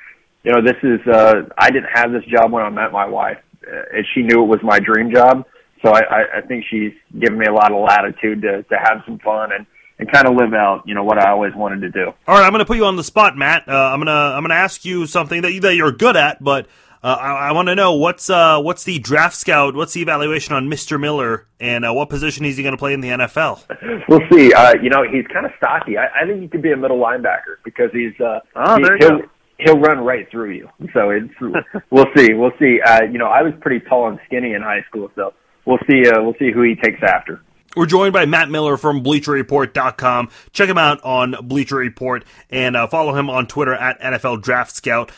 [0.43, 3.39] you know, this is uh, I didn't have this job when I met my wife,
[3.67, 5.47] uh, and she knew it was my dream job.
[5.83, 9.03] So I, I, I think she's given me a lot of latitude to to have
[9.07, 9.67] some fun and
[9.99, 12.13] and kind of live out, you know, what I always wanted to do.
[12.27, 13.69] All right, I'm going to put you on the spot, Matt.
[13.69, 16.67] Uh, I'm gonna I'm gonna ask you something that you, that you're good at, but
[17.03, 19.75] uh, I, I want to know what's uh, what's the draft scout?
[19.75, 21.01] What's the evaluation on Mr.
[21.01, 23.65] Miller, and uh, what position is he going to play in the NFL?
[24.09, 24.55] We'll see.
[24.55, 25.99] Uh, you know, he's kind of stocky.
[25.99, 28.97] I, I think he could be a middle linebacker because he's uh, oh, he, there
[28.97, 29.29] you he'll, go.
[29.59, 30.71] he'll run right through you.
[30.95, 31.29] So it's
[31.91, 32.33] we'll see.
[32.33, 32.81] We'll see.
[32.81, 35.35] Uh, you know, I was pretty tall and skinny in high school, so
[35.69, 36.09] we'll see.
[36.09, 37.41] Uh, we'll see who he takes after.
[37.77, 40.31] We're joined by Matt Miller from BleacherReport.com.
[40.53, 44.75] Check him out on Bleacher Report and uh, follow him on Twitter at NFL Draft
[44.75, 45.13] Scout.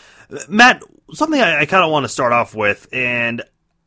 [0.48, 0.82] Matt,
[1.12, 3.42] something I, I kind of want to start off with, and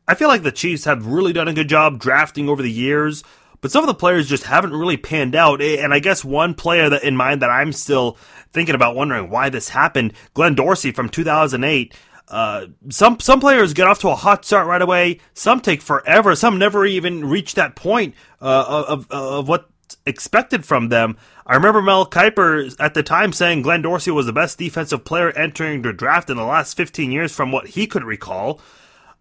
[0.08, 3.22] I feel like the Chiefs have really done a good job drafting over the years,
[3.60, 5.62] but some of the players just haven't really panned out.
[5.62, 8.18] And I guess one player that in mind that I'm still
[8.52, 11.94] thinking about wondering why this happened, Glenn Dorsey from 2008.
[12.28, 15.20] Uh, some some players get off to a hot start right away.
[15.34, 16.34] Some take forever.
[16.34, 19.68] Some never even reach that point uh, of of what
[20.06, 21.16] expected from them.
[21.46, 25.30] I remember Mel Kiper at the time saying Glenn Dorsey was the best defensive player
[25.32, 28.60] entering the draft in the last 15 years from what he could recall.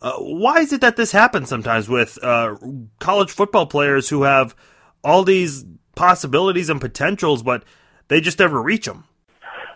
[0.01, 2.55] Uh, why is it that this happens sometimes with uh,
[2.99, 4.55] college football players who have
[5.03, 7.63] all these possibilities and potentials, but
[8.09, 9.05] they just never reach them?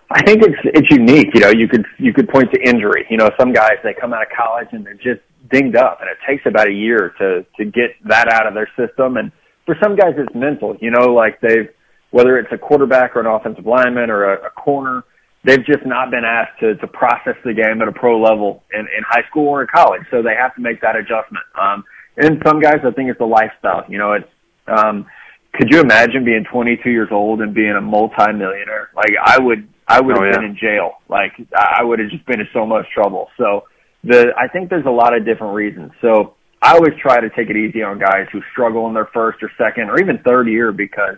[0.09, 1.27] I think it's it's unique.
[1.33, 3.05] You know, you could you could point to injury.
[3.09, 6.09] You know, some guys they come out of college and they're just dinged up, and
[6.09, 9.17] it takes about a year to to get that out of their system.
[9.17, 9.31] And
[9.65, 10.77] for some guys, it's mental.
[10.79, 11.69] You know, like they've
[12.11, 15.03] whether it's a quarterback or an offensive lineman or a, a corner,
[15.43, 18.79] they've just not been asked to, to process the game at a pro level in,
[18.79, 20.01] in high school or in college.
[20.09, 21.45] So they have to make that adjustment.
[21.59, 21.83] Um,
[22.17, 23.83] and some guys, I think it's a lifestyle.
[23.89, 24.29] You know, it's,
[24.67, 25.05] um,
[25.53, 28.89] could you imagine being 22 years old and being a multimillionaire?
[28.95, 30.37] Like I would, I would oh, have oh, yeah.
[30.37, 30.91] been in jail.
[31.09, 33.29] Like I would have just been in so much trouble.
[33.37, 33.63] So
[34.03, 35.91] the, I think there's a lot of different reasons.
[36.01, 39.41] So I always try to take it easy on guys who struggle in their first
[39.43, 41.17] or second or even third year because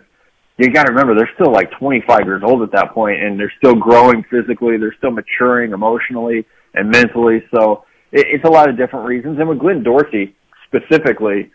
[0.58, 3.52] you got to remember they're still like 25 years old at that point, and they're
[3.56, 4.76] still growing physically.
[4.76, 7.42] They're still maturing emotionally and mentally.
[7.54, 9.38] So it, it's a lot of different reasons.
[9.38, 11.50] And with Glenn Dorsey specifically,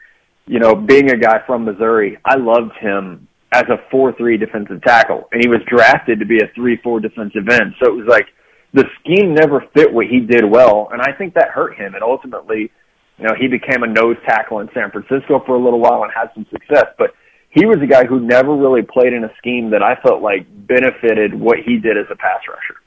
[0.48, 5.28] you know, being a guy from Missouri, I loved him as a 4-3 defensive tackle,
[5.32, 7.74] and he was drafted to be a 3-4 defensive end.
[7.82, 8.28] So it was like
[8.74, 11.94] the scheme never fit what he did well, and I think that hurt him.
[11.94, 12.72] And ultimately,
[13.18, 16.12] you know, he became a nose tackle in San Francisco for a little while and
[16.14, 16.88] had some success.
[16.98, 17.14] But
[17.50, 20.46] he was a guy who never really played in a scheme that I felt like
[20.68, 22.82] benefited what he did as a pass rusher.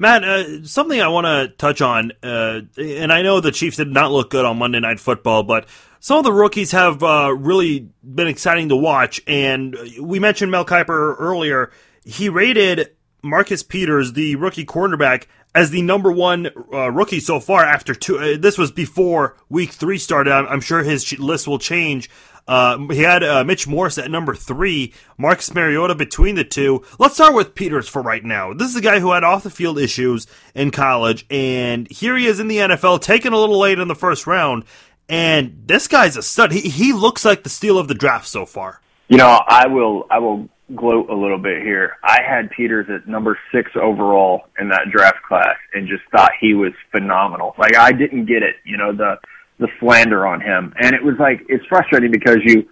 [0.00, 3.92] Matt, uh, something I want to touch on, uh, and I know the Chiefs did
[3.92, 5.68] not look good on Monday Night Football, but
[6.00, 9.20] some of the rookies have uh, really been exciting to watch.
[9.26, 11.70] And we mentioned Mel Kiper earlier.
[12.02, 17.62] He rated Marcus Peters, the rookie cornerback, as the number one uh, rookie so far
[17.62, 18.18] after two.
[18.18, 20.32] Uh, this was before week three started.
[20.32, 22.08] I'm, I'm sure his list will change.
[22.46, 26.84] Uh, he had uh, Mitch Morse at number three, Marcus Mariota between the two.
[26.98, 28.52] Let's start with Peters for right now.
[28.52, 32.26] This is a guy who had off the field issues in college, and here he
[32.26, 34.64] is in the NFL, taken a little late in the first round.
[35.08, 36.52] And this guy's a stud.
[36.52, 38.80] He, he looks like the steal of the draft so far.
[39.08, 41.96] You know, I will I will gloat a little bit here.
[42.04, 46.54] I had Peters at number six overall in that draft class and just thought he
[46.54, 47.54] was phenomenal.
[47.58, 49.16] Like I didn't get it, you know, the
[49.60, 50.72] the slander on him.
[50.80, 52.68] And it was like it's frustrating because you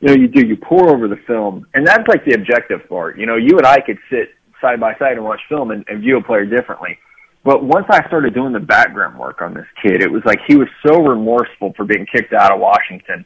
[0.00, 3.18] you know, you do you pour over the film and that's like the objective part.
[3.18, 6.00] You know, you and I could sit side by side and watch film and, and
[6.00, 6.98] view a player differently.
[7.44, 10.56] But once I started doing the background work on this kid, it was like he
[10.56, 13.24] was so remorseful for being kicked out of Washington.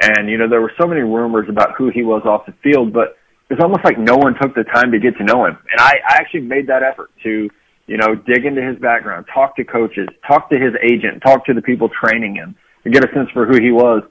[0.00, 2.92] And, you know, there were so many rumors about who he was off the field,
[2.92, 3.16] but
[3.48, 5.56] it's almost like no one took the time to get to know him.
[5.70, 7.48] And I, I actually made that effort to,
[7.86, 11.54] you know, dig into his background, talk to coaches, talk to his agent, talk to
[11.54, 14.02] the people training him to get a sense for who he was.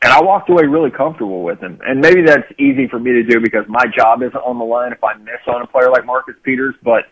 [0.00, 1.80] And I walked away really comfortable with him.
[1.84, 4.92] And maybe that's easy for me to do because my job isn't on the line
[4.92, 7.04] if I miss on a player like Marcus Peters, but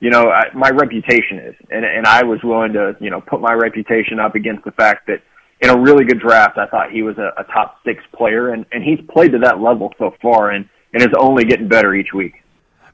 [0.00, 3.40] you know, I, my reputation is, and, and I was willing to, you know, put
[3.40, 5.20] my reputation up against the fact that
[5.60, 8.64] in a really good draft, I thought he was a, a top six player, and,
[8.72, 12.14] and he's played to that level so far, and, and is only getting better each
[12.14, 12.39] week.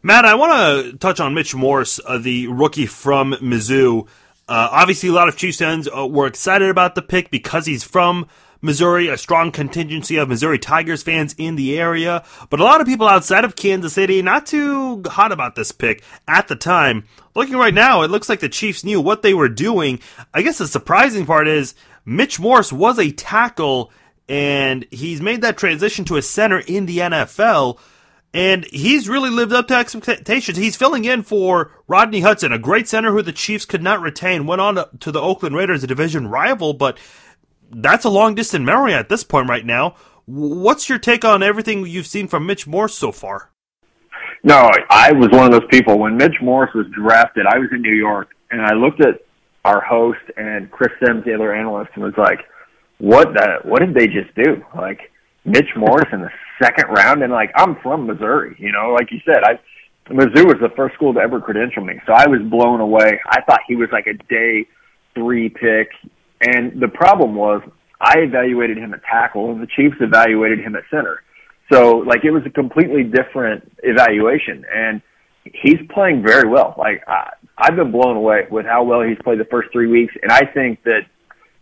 [0.06, 0.52] Matt, I want
[0.92, 4.06] to touch on Mitch Morse, uh, the rookie from Mizzou.
[4.48, 7.82] Uh, obviously, a lot of Chiefs fans uh, were excited about the pick because he's
[7.82, 8.28] from
[8.62, 12.86] Missouri, a strong contingency of Missouri Tigers fans in the area, but a lot of
[12.86, 17.02] people outside of Kansas City not too hot about this pick at the time.
[17.34, 19.98] Looking right now, it looks like the Chiefs knew what they were doing.
[20.32, 23.90] I guess the surprising part is Mitch Morse was a tackle
[24.28, 27.80] and he's made that transition to a center in the NFL.
[28.34, 30.58] And he's really lived up to expectations.
[30.58, 34.46] He's filling in for Rodney Hudson, a great center who the Chiefs could not retain.
[34.46, 36.98] Went on to the Oakland Raiders, a division rival, but
[37.70, 39.94] that's a long distant memory at this point right now.
[40.26, 43.52] What's your take on everything you've seen from Mitch Morse so far?
[44.42, 45.98] No, I was one of those people.
[45.98, 49.22] When Mitch Morse was drafted, I was in New York, and I looked at
[49.64, 52.40] our host and Chris Sims, the other analyst, and was like,
[52.98, 53.58] "What the?
[53.62, 54.64] What did they just do?
[54.74, 55.10] Like
[55.46, 56.30] Mitch Morse in the
[56.62, 59.58] second round?" And like, I'm from Missouri, you know, like you said, I
[60.08, 63.20] Mizzou was the first school to ever credential me, so I was blown away.
[63.26, 64.66] I thought he was like a day
[65.16, 65.88] three pick.
[66.40, 67.62] And the problem was
[68.00, 71.22] I evaluated him at tackle and the Chiefs evaluated him at center.
[71.72, 75.02] So like it was a completely different evaluation and
[75.44, 76.74] he's playing very well.
[76.78, 80.14] Like I, I've been blown away with how well he's played the first three weeks.
[80.22, 81.00] And I think that,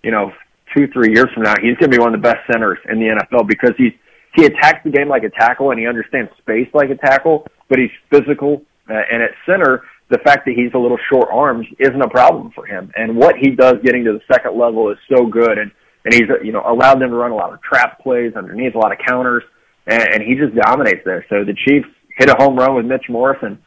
[0.03, 0.33] you know,
[0.77, 2.99] two, three years from now, he's going to be one of the best centers in
[2.99, 3.93] the NFL because he's,
[4.35, 7.79] he attacks the game like a tackle and he understands space like a tackle, but
[7.79, 8.63] he's physical.
[8.89, 12.51] Uh, and at center, the fact that he's a little short armed isn't a problem
[12.55, 12.93] for him.
[12.97, 15.59] And what he does getting to the second level is so good.
[15.59, 15.71] And,
[16.05, 18.79] and he's, you know, allowed them to run a lot of trap plays underneath, a
[18.79, 19.43] lot of counters,
[19.87, 21.25] and, and he just dominates there.
[21.31, 23.59] So the Chiefs hit a home run with Mitch Morrison.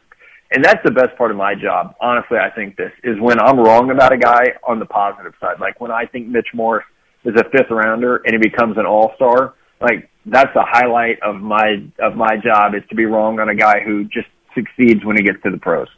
[0.50, 1.94] And that's the best part of my job.
[2.00, 5.60] Honestly, I think this is when I'm wrong about a guy on the positive side.
[5.60, 6.84] Like when I think Mitch Morse
[7.24, 11.36] is a fifth rounder and he becomes an all star, like that's the highlight of
[11.36, 15.16] my of my job is to be wrong on a guy who just succeeds when
[15.16, 15.88] he gets to the pros.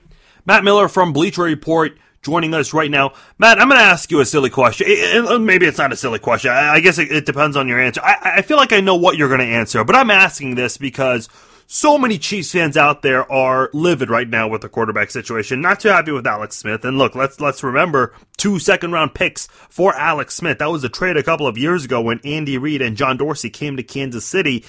[0.47, 1.93] Matt Miller from Bleacher Report
[2.23, 3.13] joining us right now.
[3.39, 4.87] Matt, I'm going to ask you a silly question.
[5.27, 6.51] Uh, maybe it's not a silly question.
[6.51, 8.01] I guess it, depends on your answer.
[8.03, 10.77] I, I feel like I know what you're going to answer, but I'm asking this
[10.77, 11.29] because
[11.73, 15.61] so many Chiefs fans out there are livid right now with the quarterback situation.
[15.61, 16.85] Not too happy with Alex Smith.
[16.85, 20.59] And look, let's let's remember two second round picks for Alex Smith.
[20.59, 23.51] That was a trade a couple of years ago when Andy Reid and John Dorsey
[23.51, 24.65] came to Kansas City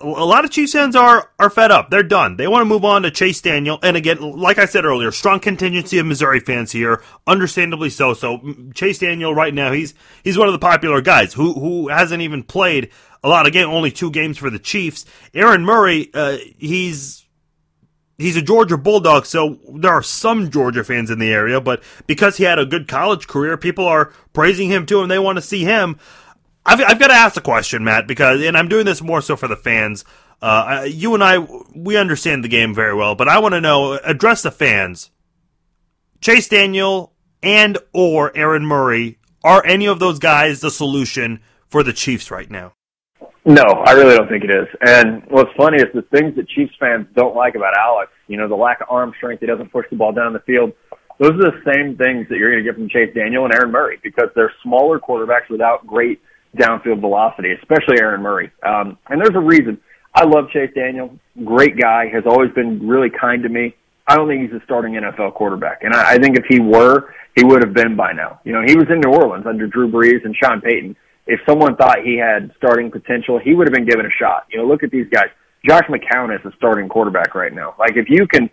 [0.00, 1.90] a lot of Chiefs fans are are fed up.
[1.90, 2.36] They're done.
[2.36, 3.78] They want to move on to Chase Daniel.
[3.82, 8.14] And again, like I said earlier, strong contingency of Missouri fans here, understandably so.
[8.14, 8.40] So
[8.74, 12.42] Chase Daniel right now, he's he's one of the popular guys who who hasn't even
[12.42, 12.90] played
[13.22, 15.04] a lot of game, only two games for the Chiefs.
[15.34, 17.26] Aaron Murray, uh, he's
[18.16, 22.36] he's a Georgia Bulldog, so there are some Georgia fans in the area, but because
[22.36, 25.42] he had a good college career, people are praising him too, and they want to
[25.42, 25.98] see him.
[26.64, 29.36] I've, I've got to ask the question, Matt, because and I'm doing this more so
[29.36, 30.04] for the fans.
[30.42, 31.38] Uh, you and I,
[31.74, 35.10] we understand the game very well, but I want to know address the fans.
[36.20, 41.92] Chase Daniel and or Aaron Murray are any of those guys the solution for the
[41.92, 42.72] Chiefs right now?
[43.44, 44.68] No, I really don't think it is.
[44.82, 48.48] And what's funny is the things that Chiefs fans don't like about Alex, you know,
[48.48, 50.72] the lack of arm strength, he doesn't push the ball down the field.
[51.18, 53.70] Those are the same things that you're going to get from Chase Daniel and Aaron
[53.70, 56.20] Murray because they're smaller quarterbacks without great
[56.56, 58.50] downfield velocity, especially Aaron Murray.
[58.66, 59.80] Um, and there's a reason.
[60.14, 61.16] I love Chase Daniel.
[61.44, 62.08] Great guy.
[62.08, 63.74] Has always been really kind to me.
[64.06, 65.84] I don't think he's a starting NFL quarterback.
[65.84, 68.40] And I, I think if he were, he would have been by now.
[68.44, 70.96] You know, he was in New Orleans under Drew Brees and Sean Payton
[71.30, 74.46] if someone thought he had starting potential, he would have been given a shot.
[74.50, 75.28] You know, look at these guys.
[75.64, 77.74] Josh McCown is a starting quarterback right now.
[77.78, 78.50] Like if you can,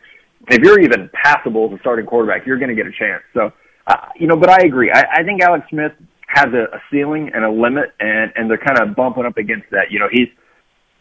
[0.50, 3.24] if you're even passable as a starting quarterback, you're going to get a chance.
[3.34, 3.52] So,
[3.88, 4.92] uh, you know, but I agree.
[4.92, 5.94] I, I think Alex Smith
[6.28, 9.70] has a, a ceiling and a limit, and and they're kind of bumping up against
[9.72, 9.90] that.
[9.90, 10.28] You know, he's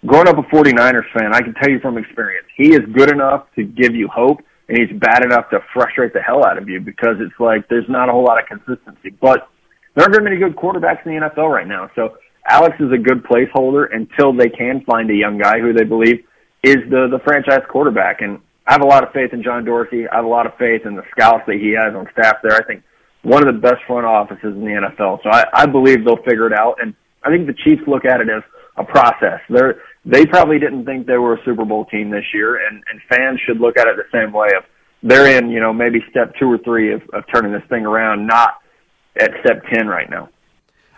[0.07, 1.35] growing up a 49ers fan.
[1.35, 4.79] I can tell you from experience, he is good enough to give you hope, and
[4.79, 8.09] he's bad enough to frustrate the hell out of you because it's like there's not
[8.09, 9.11] a whole lot of consistency.
[9.21, 9.49] But
[9.95, 11.91] there aren't very many good quarterbacks in the NFL right now.
[11.95, 12.19] So
[12.49, 16.25] Alex is a good placeholder until they can find a young guy who they believe
[16.63, 18.21] is the the franchise quarterback.
[18.21, 20.07] And I have a lot of faith in John Dorsey.
[20.09, 22.55] I have a lot of faith in the scouts that he has on staff there.
[22.55, 22.83] I think
[23.23, 25.23] one of the best front offices in the NFL.
[25.23, 26.77] So I, I believe they'll figure it out.
[26.81, 28.43] And I think the Chiefs look at it as
[28.77, 29.41] a process.
[29.49, 33.01] They're they probably didn't think they were a Super Bowl team this year, and and
[33.09, 34.49] fans should look at it the same way.
[34.57, 34.65] Of
[35.03, 38.27] they're in, you know, maybe step two or three of, of turning this thing around,
[38.27, 38.55] not
[39.21, 40.29] at step 10 right now.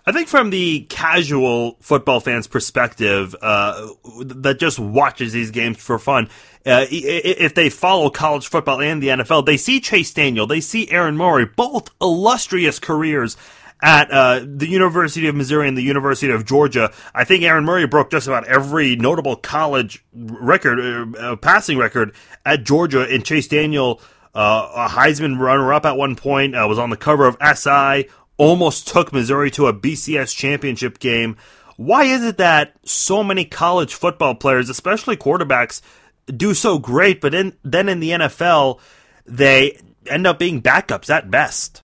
[0.09, 3.89] I think from the casual football fan's perspective, uh,
[4.25, 6.31] that just watches these games for fun,
[6.65, 10.91] uh, if they follow college football and the NFL, they see Chase Daniel, they see
[10.91, 13.37] Aaron Murray, both illustrious careers
[13.83, 16.91] at uh, the University of Missouri and the University of Georgia.
[17.15, 22.15] I think Aaron Murray broke just about every notable college record, uh, passing record
[22.47, 24.01] at Georgia, and Chase Daniel
[24.35, 28.09] uh, a Heisman runner up at one point, uh, was on the cover of SI,
[28.39, 31.37] almost took Missouri to a BCS championship game.
[31.77, 35.83] Why is it that so many college football players, especially quarterbacks,
[36.27, 38.81] do so great, but in, then in the NFL,
[39.27, 41.83] they end up being backups at best?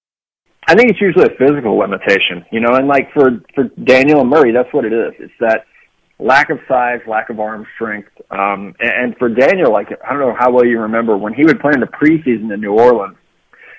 [0.67, 4.31] I think it's usually a physical limitation, you know, and like for, for Daniel and
[4.31, 5.13] Murray, that's what it is.
[5.19, 5.67] It's that
[6.19, 8.09] lack of size, lack of arm strength.
[8.31, 11.45] Um, and, and for Daniel, like I don't know how well you remember when he
[11.45, 13.17] would play in the preseason in New Orleans.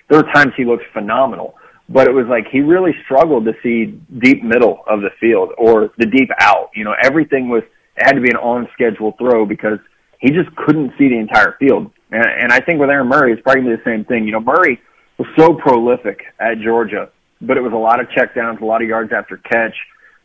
[0.10, 1.56] There were times he looked phenomenal,
[1.88, 5.92] but it was like he really struggled to see deep middle of the field or
[5.98, 6.72] the deep out.
[6.76, 7.64] You know, everything was
[7.98, 9.80] it had to be an on schedule throw because
[10.20, 11.92] he just couldn't see the entire field.
[12.12, 14.26] And, and I think with Aaron Murray, it's probably the same thing.
[14.26, 14.82] You know, Murray
[15.18, 17.10] was so prolific at Georgia,
[17.42, 19.76] but it was a lot of checkdowns, a lot of yards after catch.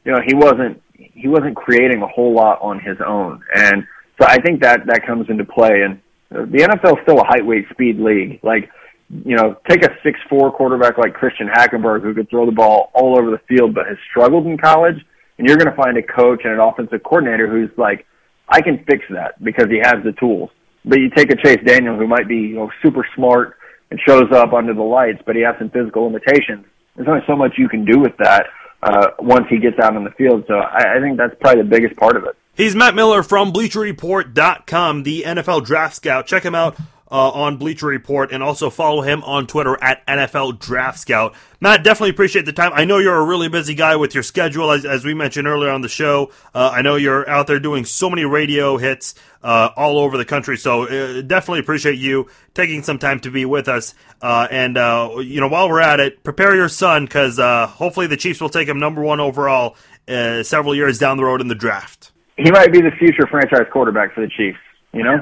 [0.05, 3.43] You know, he wasn't he wasn't creating a whole lot on his own.
[3.55, 3.87] And
[4.21, 5.83] so I think that that comes into play.
[5.83, 6.01] And
[6.31, 8.41] the NFL is still a height, weight, speed league.
[8.43, 8.71] Like,
[9.11, 12.91] you know, take a six four quarterback like Christian Hackenberg who could throw the ball
[12.95, 14.97] all over the field, but has struggled in college.
[15.39, 18.07] And you're going to find a coach and an offensive coordinator who's like,
[18.49, 20.51] I can fix that because he has the tools.
[20.85, 23.57] But you take a Chase Daniel who might be, you know, super smart
[23.91, 26.67] and shows up under the lights, but he has some physical limitations.
[26.95, 28.47] There's only so much you can do with that
[28.83, 30.45] uh, once he gets out on the field.
[30.47, 32.37] So I, I think that's probably the biggest part of it.
[32.55, 36.27] He's Matt Miller from BleacherReport.com, the NFL Draft Scout.
[36.27, 36.77] Check him out
[37.11, 41.35] uh, on Bleacher Report and also follow him on Twitter at NFL Draft Scout.
[41.61, 42.73] Matt, definitely appreciate the time.
[42.75, 45.71] I know you're a really busy guy with your schedule, as, as we mentioned earlier
[45.71, 46.31] on the show.
[46.55, 50.25] Uh, I know you're out there doing so many radio hits uh, all over the
[50.25, 53.95] country, so uh, definitely appreciate you taking some time to be with us.
[54.23, 57.39] Uh, and uh, you know, while we're at it, prepare your son because
[57.73, 61.49] hopefully the Chiefs will take him number one overall several years down the road in
[61.49, 62.13] the draft.
[62.37, 64.59] He might be the future franchise quarterback for the Chiefs.
[64.93, 65.21] You know,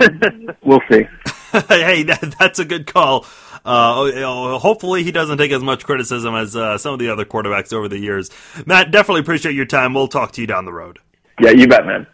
[0.63, 1.07] we'll see.
[1.69, 3.27] hey, that, that's a good call.
[3.65, 7.73] Uh, hopefully, he doesn't take as much criticism as uh, some of the other quarterbacks
[7.73, 8.31] over the years.
[8.67, 9.95] Matt, definitely appreciate your time.
[9.95, 10.99] We'll talk to you down the road.
[11.41, 12.07] Yeah, you bet, man.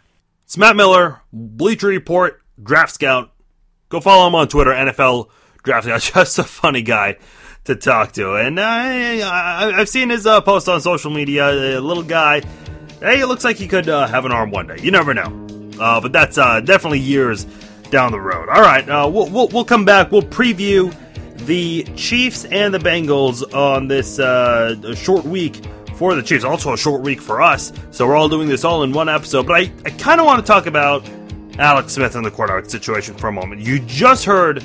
[0.45, 3.31] It's Matt Miller, Bleacher Report, Draft Scout.
[3.89, 5.29] Go follow him on Twitter, NFL
[5.63, 6.01] Draft Scout.
[6.25, 7.17] Just a funny guy
[7.65, 8.35] to talk to.
[8.35, 11.79] And uh, I, have seen his uh, post on social media.
[11.79, 12.41] A little guy.
[12.99, 14.77] Hey, it looks like he could uh, have an arm one day.
[14.81, 15.47] You never know.
[15.79, 17.45] Uh, but that's uh, definitely years
[17.91, 18.49] down the road.
[18.49, 20.11] All right, uh, we'll, we'll, we'll come back.
[20.11, 20.95] We'll preview
[21.45, 25.61] the Chiefs and the Bengals on this uh, short week
[25.95, 26.43] for the Chiefs.
[26.43, 27.71] Also, a short week for us.
[27.91, 29.47] So we're all doing this all in one episode.
[29.47, 31.07] But I, I kind of want to talk about
[31.57, 33.61] Alex Smith and the quarterback situation for a moment.
[33.61, 34.63] You just heard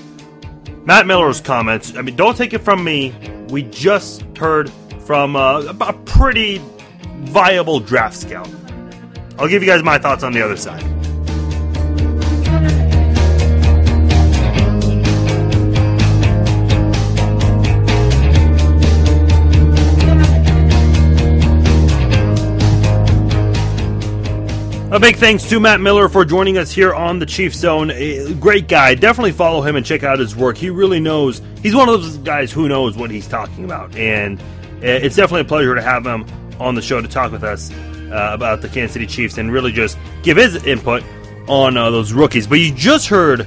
[0.85, 1.95] Matt Miller's comments.
[1.97, 3.15] I mean, don't take it from me.
[3.49, 4.71] We just heard
[5.05, 6.61] from uh, a pretty
[7.19, 8.49] viable draft scout.
[9.39, 11.00] I'll give you guys my thoughts on the other side.
[24.93, 27.93] A big thanks to Matt Miller for joining us here on the Chief Zone.
[27.93, 28.97] A great guy.
[28.97, 30.57] Definitely follow him and check out his work.
[30.57, 31.41] He really knows.
[31.63, 34.43] He's one of those guys who knows what he's talking about, and
[34.83, 36.27] it's definitely a pleasure to have him
[36.59, 39.71] on the show to talk with us uh, about the Kansas City Chiefs and really
[39.71, 41.05] just give his input
[41.47, 42.49] on uh, those rookies.
[42.49, 43.47] But you just heard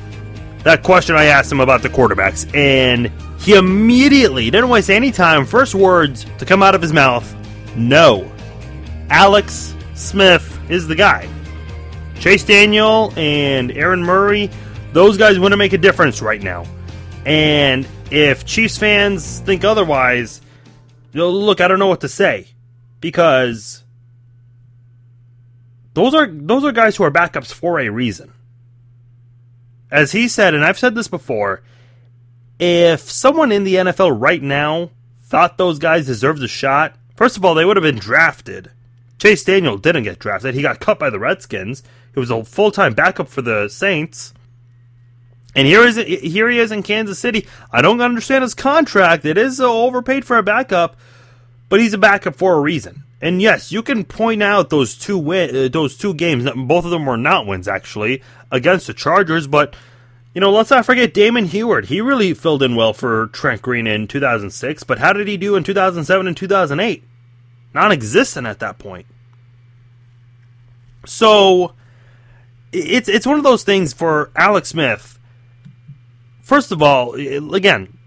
[0.60, 5.46] that question I asked him about the quarterbacks, and he immediately didn't waste any time.
[5.46, 7.36] First words to come out of his mouth:
[7.76, 8.32] "No."
[9.10, 11.30] Alex Smith is the guy.
[12.19, 14.49] Chase Daniel and Aaron Murray,
[14.91, 16.65] those guys want to make a difference right now.
[17.26, 20.41] And if Chiefs fans think otherwise,
[21.13, 22.47] look, I don't know what to say
[22.99, 23.84] because
[25.93, 28.34] those are those are guys who are backups for a reason.
[29.91, 31.61] As he said, and I've said this before,
[32.59, 34.89] if someone in the NFL right now
[35.21, 38.71] thought those guys deserved a shot, first of all, they would have been drafted.
[39.24, 40.53] Chase Daniel didn't get drafted.
[40.53, 41.82] He got cut by the Redskins.
[42.13, 44.34] He was a full time backup for the Saints.
[45.55, 47.47] And here is here he is in Kansas City.
[47.71, 49.24] I don't understand his contract.
[49.24, 50.97] It is overpaid for a backup,
[51.69, 53.03] but he's a backup for a reason.
[53.21, 56.43] And yes, you can point out those two win, uh, those two games.
[56.43, 58.21] Both of them were not wins actually
[58.51, 59.74] against the Chargers, but
[60.36, 61.86] you know, let's not forget Damon Huard.
[61.86, 65.55] He really filled in well for Trent Green in 2006, but how did he do
[65.55, 67.05] in 2007 and 2008?
[67.74, 69.07] Non-existent at that point.
[71.05, 71.74] So
[72.71, 75.19] it's it's one of those things for Alex Smith.
[76.41, 77.97] First of all, again,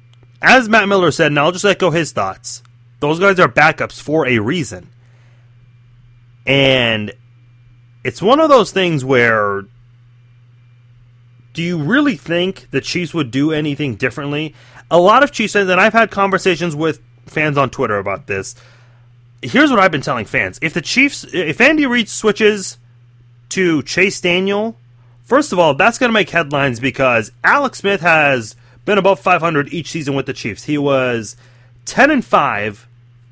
[0.43, 2.63] as Matt Miller said, and I'll just echo his thoughts.
[3.01, 4.91] Those guys are backups for a reason.
[6.47, 7.13] And
[8.05, 9.65] it's one of those things where
[11.53, 14.55] do you really think the Chiefs would do anything differently?
[14.91, 18.55] A lot of Chiefs fans, and I've had conversations with fans on Twitter about this.
[19.43, 22.79] Here's what I've been telling fans: if the Chiefs, if Andy Reid switches
[23.51, 24.77] to Chase Daniel,
[25.25, 29.73] first of all, that's going to make headlines because Alex Smith has been above 500
[29.73, 30.65] each season with the Chiefs.
[30.65, 31.37] He was
[31.85, 32.89] 10 and 5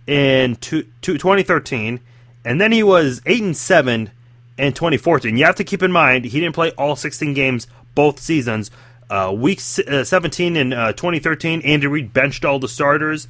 [0.06, 2.00] in 2013,
[2.44, 4.10] and then he was 8 and 7
[4.58, 5.36] in 2014.
[5.36, 8.70] You have to keep in mind he didn't play all 16 games both seasons.
[9.10, 13.28] Uh, week uh, 17 in uh, 2013, Andy Reid benched all the starters,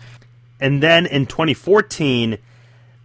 [0.60, 2.38] and then in 2014,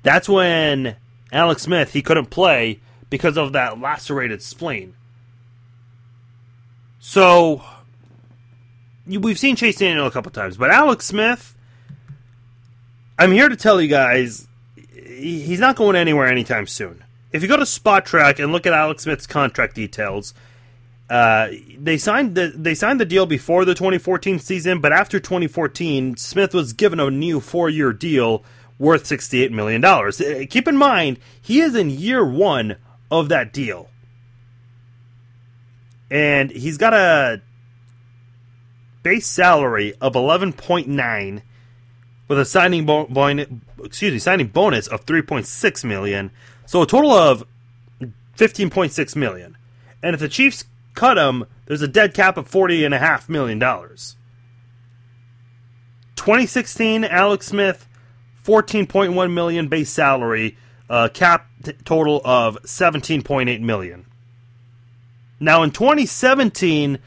[0.04, 0.96] that's when
[1.32, 2.80] Alex Smith he couldn't play
[3.10, 4.94] because of that lacerated spleen.
[7.00, 7.64] So
[9.08, 11.56] we've seen Chase Daniel a couple times, but Alex Smith,
[13.18, 14.48] I'm here to tell you guys,
[14.94, 17.04] he's not going anywhere anytime soon.
[17.32, 20.34] If you go to Spotrac and look at Alex Smith's contract details,
[21.10, 26.18] uh, they signed the they signed the deal before the 2014 season, but after 2014,
[26.18, 28.44] Smith was given a new four year deal
[28.80, 30.20] worth 68 million dollars.
[30.20, 32.78] Uh, keep in mind, he is in year one
[33.12, 33.90] of that deal.
[36.10, 37.42] And he's got a
[39.04, 41.42] base salary of 11.9
[42.28, 43.48] with a signing bo- bonus,
[43.84, 46.32] excuse me, signing bonus of 3.6 million.
[46.66, 47.44] So a total of
[48.38, 49.58] 15.6 million.
[50.02, 50.64] And if the Chiefs
[50.96, 54.16] cut him, there's a dead cap of 40 and a half million dollars.
[56.16, 57.88] 2016 Alex Smith
[58.46, 60.58] 14.1 million base salary
[60.90, 64.06] uh, cap t- total of 17.8 million.
[65.40, 67.00] Now in 2017,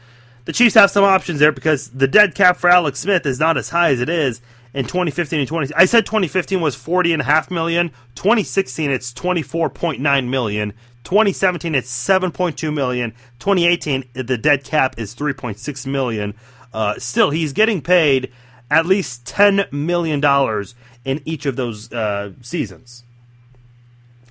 [0.45, 3.57] the Chiefs have some options there because the dead cap for Alex Smith is not
[3.57, 4.41] as high as it is
[4.73, 5.73] in 2015 and 20.
[5.75, 7.89] I said 2015 was 40 and a half million.
[8.15, 10.73] 2016 it's 24.9 million.
[11.03, 13.11] 2017 it's 7.2 million.
[13.39, 16.33] 2018 the dead cap is 3.6 million.
[16.73, 18.31] Uh, still, he's getting paid
[18.71, 20.73] at least 10 million dollars
[21.05, 23.03] in each of those uh, seasons.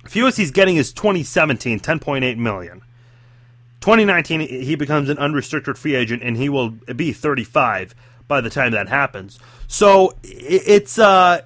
[0.05, 2.81] Fewest he's getting is 2017, 10.8 million.
[3.81, 7.93] 2019, he becomes an unrestricted free agent, and he will be 35
[8.27, 9.39] by the time that happens.
[9.67, 11.41] So it's uh,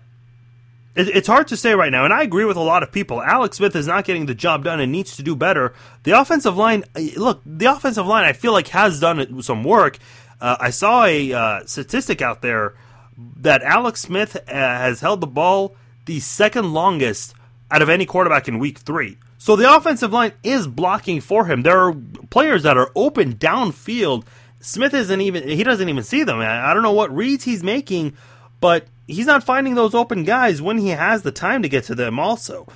[0.96, 3.22] it's hard to say right now, and I agree with a lot of people.
[3.22, 5.74] Alex Smith is not getting the job done and needs to do better.
[6.04, 10.00] The offensive line, look, the offensive line, I feel like has done some work.
[10.42, 12.74] Uh, I saw a uh, statistic out there
[13.18, 17.34] that Alex Smith uh, has held the ball the second longest
[17.72, 19.18] out of any quarterback in week three.
[19.38, 21.62] So the offensive line is blocking for him.
[21.62, 21.96] There are
[22.30, 24.26] players that are open downfield.
[24.60, 26.40] Smith isn't even he doesn't even see them.
[26.40, 28.18] I don't know what reads he's making,
[28.60, 31.96] but he's not finding those open guys when he has the time to get to
[31.96, 32.68] them also.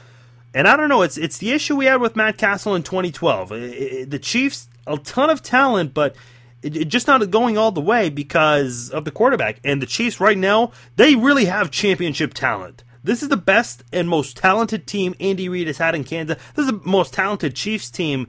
[0.53, 3.51] And I don't know, it's it's the issue we had with Matt Cassel in 2012.
[3.51, 6.15] It, it, the Chiefs, a ton of talent, but
[6.61, 9.59] it, it, just not going all the way because of the quarterback.
[9.63, 12.83] And the Chiefs right now, they really have championship talent.
[13.03, 16.37] This is the best and most talented team Andy Reid has had in Kansas.
[16.55, 18.27] This is the most talented Chiefs team.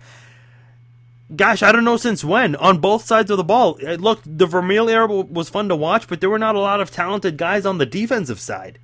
[1.35, 3.78] Gosh, I don't know since when on both sides of the ball.
[3.87, 6.80] Uh, look, the Vermeil era was fun to watch, but there were not a lot
[6.80, 8.78] of talented guys on the defensive side.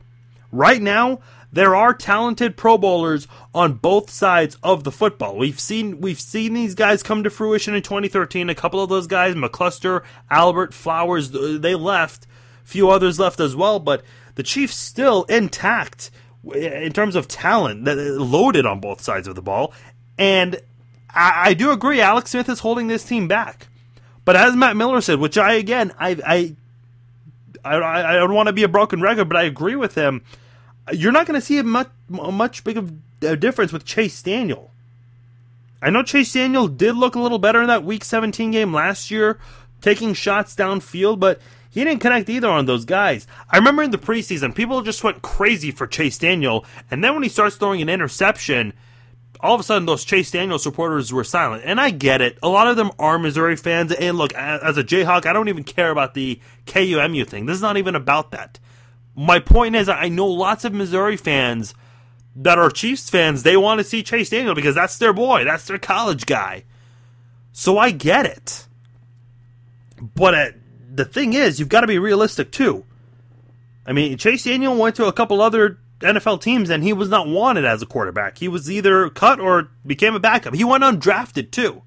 [0.50, 1.20] Right now,
[1.52, 5.36] there are talented Pro Bowlers on both sides of the football.
[5.36, 8.50] We've seen we've seen these guys come to fruition in 2013.
[8.50, 12.26] A couple of those guys, McCluster, Albert, Flowers, they left.
[12.64, 14.02] A few others left as well, but
[14.34, 16.10] the Chiefs still intact
[16.54, 19.72] in terms of talent, loaded on both sides of the ball.
[20.18, 20.60] And
[21.10, 23.68] I, I do agree, Alex Smith is holding this team back.
[24.24, 26.56] But as Matt Miller said, which I again I I
[27.64, 30.22] I, I don't want to be a broken record, but I agree with him.
[30.92, 34.70] You're not going to see a much much big of a difference with Chase Daniel.
[35.80, 39.10] I know Chase Daniel did look a little better in that Week 17 game last
[39.10, 39.38] year,
[39.80, 43.26] taking shots downfield, but he didn't connect either on those guys.
[43.50, 47.22] I remember in the preseason, people just went crazy for Chase Daniel, and then when
[47.22, 48.72] he starts throwing an interception,
[49.40, 51.62] all of a sudden those Chase Daniel supporters were silent.
[51.64, 52.38] And I get it.
[52.42, 53.92] A lot of them are Missouri fans.
[53.92, 57.46] And look, as a Jayhawk, I don't even care about the KUMU thing.
[57.46, 58.58] This is not even about that.
[59.18, 61.74] My point is, I know lots of Missouri fans
[62.36, 63.42] that are Chiefs fans.
[63.42, 66.62] They want to see Chase Daniel because that's their boy, that's their college guy.
[67.50, 68.68] So I get it.
[70.00, 70.54] But at
[70.94, 72.84] the thing is, you've got to be realistic too.
[73.84, 77.26] I mean, Chase Daniel went to a couple other NFL teams and he was not
[77.26, 78.38] wanted as a quarterback.
[78.38, 80.54] He was either cut or became a backup.
[80.54, 81.82] He went undrafted too.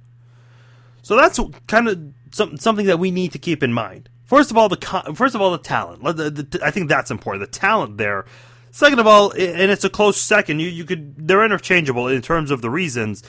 [1.01, 2.11] So that's kind of
[2.59, 4.09] something that we need to keep in mind.
[4.32, 6.61] First of all, the first of all the talent.
[6.63, 7.41] I think that's important.
[7.51, 8.23] The talent there.
[8.71, 10.61] Second of all, and it's a close second.
[10.61, 13.23] You you could they're interchangeable in terms of the reasons.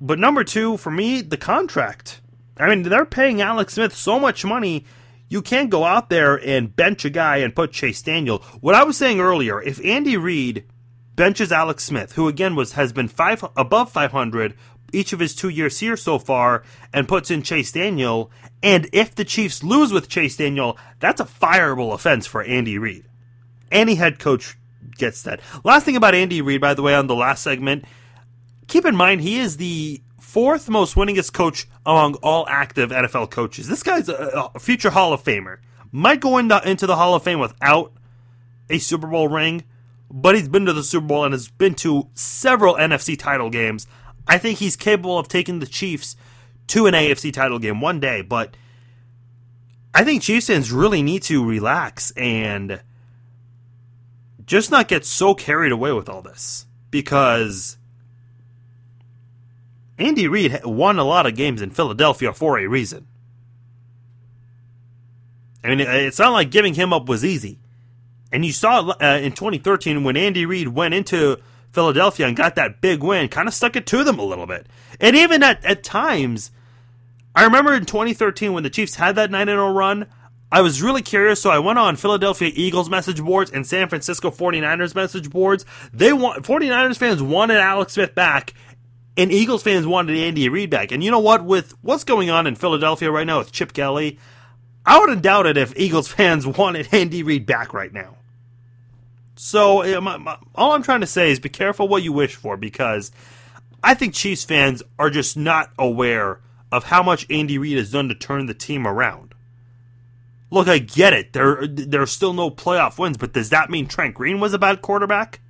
[0.00, 2.20] But number two for me, the contract.
[2.56, 4.86] I mean, they're paying Alex Smith so much money.
[5.28, 8.38] You can't go out there and bench a guy and put Chase Daniel.
[8.60, 10.64] What I was saying earlier, if Andy Reid
[11.14, 14.56] benches Alex Smith, who again was has been five above 500
[14.92, 16.62] each of his two years here so far,
[16.92, 18.30] and puts in Chase Daniel,
[18.62, 23.04] and if the Chiefs lose with Chase Daniel, that's a fireable offense for Andy Reid.
[23.70, 24.56] Any head coach
[24.96, 25.40] gets that.
[25.64, 27.84] Last thing about Andy Reid, by the way, on the last segment,
[28.66, 33.68] keep in mind he is the fourth most winningest coach among all active NFL coaches.
[33.68, 35.58] This guy's a, future Hall of Famer.
[35.90, 37.92] Might go into, into the Hall of Fame without
[38.68, 39.64] a Super Bowl ring,
[40.10, 43.86] but he's been to the Super Bowl and has been to several NFC title games.
[44.28, 46.16] I think he's capable of taking the Chiefs
[46.68, 48.56] to an AFC title game one day, but
[49.94, 52.80] I think Chiefs fans really need to relax and
[54.44, 57.78] just not get so carried away with all this because
[59.98, 63.06] Andy Reid won a lot of games in Philadelphia for a reason.
[65.64, 67.58] I mean, it's not like giving him up was easy.
[68.30, 71.40] And you saw uh, in 2013 when Andy Reid went into
[71.72, 74.66] Philadelphia and got that big win, kind of stuck it to them a little bit.
[75.00, 76.50] And even at, at times,
[77.34, 80.06] I remember in 2013 when the Chiefs had that 9 0 run,
[80.50, 84.30] I was really curious, so I went on Philadelphia Eagles message boards and San Francisco
[84.30, 85.66] 49ers message boards.
[85.92, 88.54] They want 49ers fans wanted Alex Smith back,
[89.18, 90.90] and Eagles fans wanted Andy Reid back.
[90.90, 91.44] And you know what?
[91.44, 94.18] With what's going on in Philadelphia right now with Chip Kelly,
[94.86, 98.17] I wouldn't doubt it if Eagles fans wanted Andy Reid back right now.
[99.38, 102.56] So my, my, all I'm trying to say is be careful what you wish for
[102.56, 103.12] because
[103.82, 108.08] I think Chiefs fans are just not aware of how much Andy Reid has done
[108.08, 109.34] to turn the team around.
[110.50, 111.32] Look, I get it.
[111.32, 114.58] There, there are still no playoff wins, but does that mean Trent Green was a
[114.58, 115.40] bad quarterback?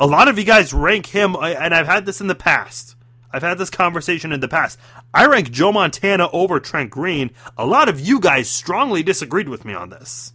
[0.00, 2.96] a lot of you guys rank him, and I've had this in the past.
[3.32, 4.78] I've had this conversation in the past.
[5.12, 7.30] I rank Joe Montana over Trent Green.
[7.58, 10.32] A lot of you guys strongly disagreed with me on this.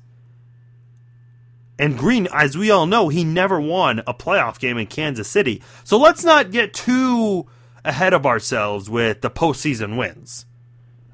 [1.77, 5.61] And Green, as we all know, he never won a playoff game in Kansas City.
[5.83, 7.47] So let's not get too
[7.83, 10.45] ahead of ourselves with the postseason wins.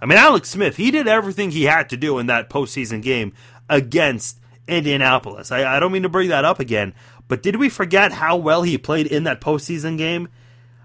[0.01, 3.34] I mean, Alex Smith, he did everything he had to do in that postseason game
[3.70, 5.51] against Indianapolis.
[5.51, 6.93] I, I don't mean to bring that up again,
[7.28, 10.28] but did we forget how well he played in that postseason game?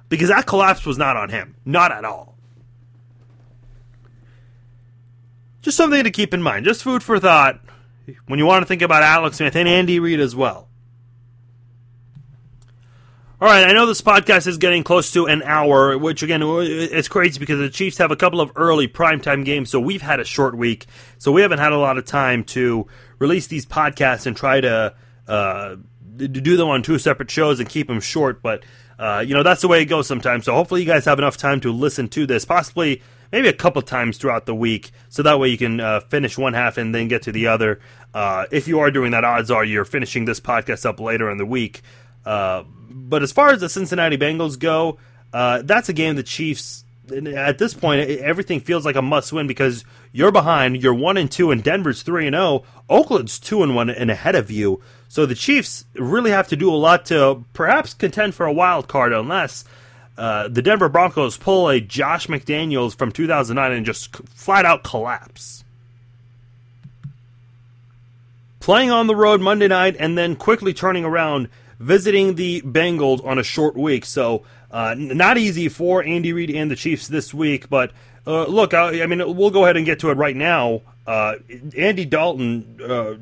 [0.09, 1.57] Because that collapse was not on him.
[1.64, 2.37] Not at all.
[5.62, 6.64] Just something to keep in mind.
[6.64, 7.61] Just food for thought
[8.26, 10.68] when you want to think about Alex Smith and Andy Reid as well.
[13.38, 17.07] All right, I know this podcast is getting close to an hour, which again, it's
[17.07, 20.24] crazy because the Chiefs have a couple of early primetime games, so we've had a
[20.24, 20.86] short week.
[21.18, 22.86] So we haven't had a lot of time to
[23.18, 24.94] release these podcasts and try to
[25.28, 25.76] uh,
[26.16, 28.64] do them on two separate shows and keep them short, but
[28.98, 30.46] uh, you know that's the way it goes sometimes.
[30.46, 33.02] So hopefully you guys have enough time to listen to this, possibly
[33.33, 36.55] maybe a couple times throughout the week, so that way you can uh, finish one
[36.55, 37.81] half and then get to the other.
[38.14, 41.39] Uh, if you are doing that, odds are you're finishing this podcast up later in
[41.39, 41.83] the week.
[42.24, 44.99] Uh, but as far as the Cincinnati Bengals go,
[45.33, 46.85] uh, that's a game the Chiefs.
[47.09, 50.83] At this point, everything feels like a must-win because you're behind.
[50.83, 52.64] You're one and two, and Denver's three and zero.
[52.64, 52.64] Oh.
[52.89, 54.81] Oakland's two and one, and ahead of you.
[55.09, 58.89] So the Chiefs really have to do a lot to perhaps contend for a wild
[58.89, 59.64] card, unless
[60.19, 65.64] uh, the Denver Broncos pull a Josh McDaniels from 2009 and just flat out collapse.
[68.61, 71.49] Playing on the road Monday night and then quickly turning around,
[71.79, 74.05] visiting the Bengals on a short week.
[74.05, 77.93] So uh, not easy for Andy Reid and the Chiefs this week, but
[78.27, 80.83] uh, look, I, I, mean, we'll go ahead and get to it right now.
[81.07, 81.37] Uh,
[81.77, 83.14] Andy Dalton, uh,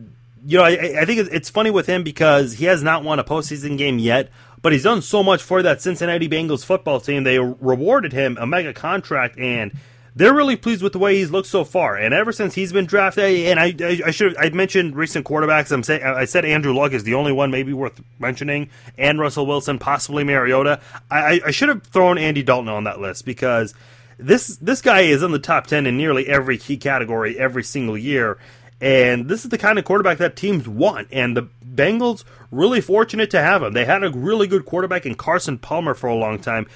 [0.47, 3.25] you know, I, I, think it's funny with him because he has not won a
[3.25, 4.31] postseason game yet,
[4.65, 7.23] but he's done so much for that Cincinnati Bengals football team.
[7.23, 9.71] They rewarded him a mega contract and
[10.17, 11.97] they're really pleased with the way he's looked so far.
[11.97, 15.71] And ever since he's been drafted, and I, I, I should I mentioned recent quarterbacks.
[15.71, 19.45] I'm saying I said Andrew Luck is the only one maybe worth mentioning, and Russell
[19.45, 20.81] Wilson, possibly Mariota.
[21.11, 23.75] I, I should have thrown Andy Dalton on that list because
[24.17, 27.99] this this guy is in the top ten in nearly every key category every single
[27.99, 28.39] year.
[28.81, 31.09] And this is the kind of quarterback that teams want.
[31.11, 33.72] And the Bengals really fortunate to have him.
[33.72, 36.66] They had a really good quarterback in Carson Palmer for a long time.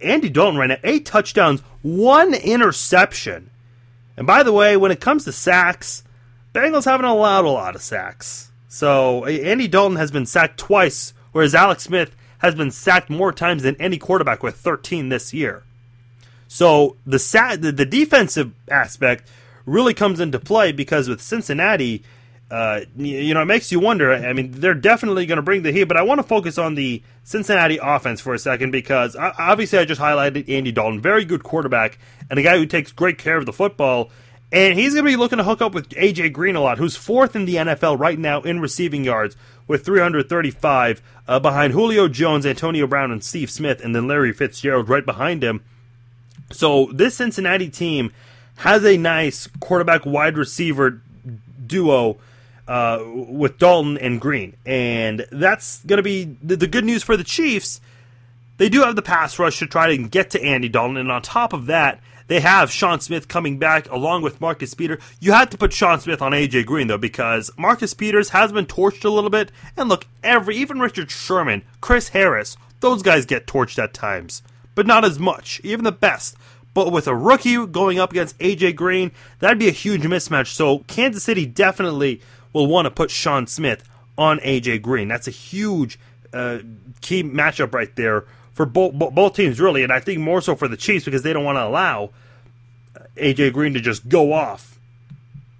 [0.00, 3.50] Andy Dalton ran eight touchdowns, one interception.
[4.16, 6.04] And by the way, when it comes to sacks,
[6.54, 8.50] Bengals haven't allowed a lot of sacks.
[8.68, 13.62] So Andy Dalton has been sacked twice, whereas Alex Smith has been sacked more times
[13.62, 15.62] than any quarterback with 13 this year.
[16.46, 17.18] So the
[17.60, 19.28] the, the defensive aspect
[19.66, 22.02] really comes into play because with Cincinnati,
[22.50, 24.12] uh, you know, it makes you wonder.
[24.12, 26.76] I mean, they're definitely going to bring the heat, but I want to focus on
[26.76, 31.42] the Cincinnati offense for a second because obviously I just highlighted Andy Dalton, very good
[31.42, 31.98] quarterback,
[32.30, 34.10] and a guy who takes great care of the football.
[34.50, 36.96] And he's going to be looking to hook up with AJ Green a lot, who's
[36.96, 39.36] fourth in the NFL right now in receiving yards
[39.66, 44.88] with 335, uh, behind Julio Jones, Antonio Brown, and Steve Smith, and then Larry Fitzgerald
[44.88, 45.62] right behind him.
[46.50, 48.10] So this Cincinnati team
[48.56, 51.02] has a nice quarterback wide receiver
[51.66, 52.16] duo
[52.68, 54.54] uh, with Dalton and Green.
[54.64, 57.80] And that's going to be the, the, good news for the Chiefs.
[58.58, 60.98] They do have the pass rush to try to get to Andy Dalton.
[60.98, 65.02] And on top of that, they have Sean Smith coming back along with Marcus Peters.
[65.18, 68.66] You had to put Sean Smith on AJ Green though because Marcus Peters has been
[68.66, 69.50] torched a little bit.
[69.76, 74.42] And look, every even Richard Sherman, Chris Harris, those guys get torched at times,
[74.74, 75.58] but not as much.
[75.64, 76.36] Even the best.
[76.74, 80.48] But with a rookie going up against AJ Green, that'd be a huge mismatch.
[80.48, 82.20] So Kansas City definitely
[82.52, 85.08] will want to put Sean Smith on AJ Green.
[85.08, 85.98] That's a huge
[86.32, 86.58] uh,
[87.00, 90.66] key matchup right there for both both teams, really, and I think more so for
[90.66, 92.10] the Chiefs because they don't want to allow
[92.96, 94.78] uh, AJ Green to just go off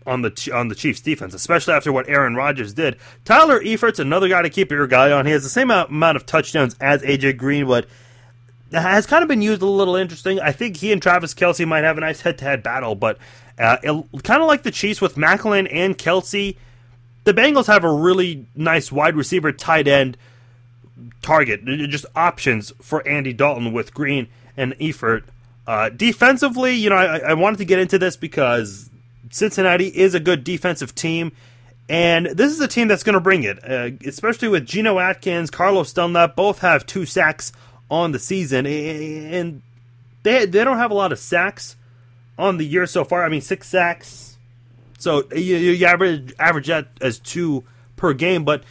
[0.05, 2.97] on the on the Chiefs defense, especially after what Aaron Rodgers did.
[3.25, 5.27] Tyler Eifert's another guy to keep your guy on.
[5.27, 7.87] He has the same amount of touchdowns as AJ Green, but
[8.73, 10.41] has kind of been used a little interesting.
[10.41, 13.19] I think he and Travis Kelce might have a nice head-to-head battle, but
[13.59, 13.77] uh,
[14.25, 16.57] kind of like the Chiefs with Maclin and Kelce
[17.25, 20.17] the Bengals have a really nice wide receiver, tight end
[21.23, 25.25] target, just options for Andy Dalton with Green and Eifert.
[25.67, 28.89] Uh, defensively, you know, I, I, wanted to get into this because
[29.31, 31.33] Cincinnati is a good defensive team,
[31.91, 35.51] and this is a team that's going to bring it, uh, especially with Geno Atkins,
[35.51, 37.53] Carlos Dunlap, both have two sacks
[37.91, 39.63] on the season, and
[40.23, 41.77] they they don't have a lot of sacks
[42.39, 43.25] on the year so far.
[43.25, 44.28] I mean, six sacks
[44.99, 47.65] so you, you average average that as two
[47.97, 48.65] per game, but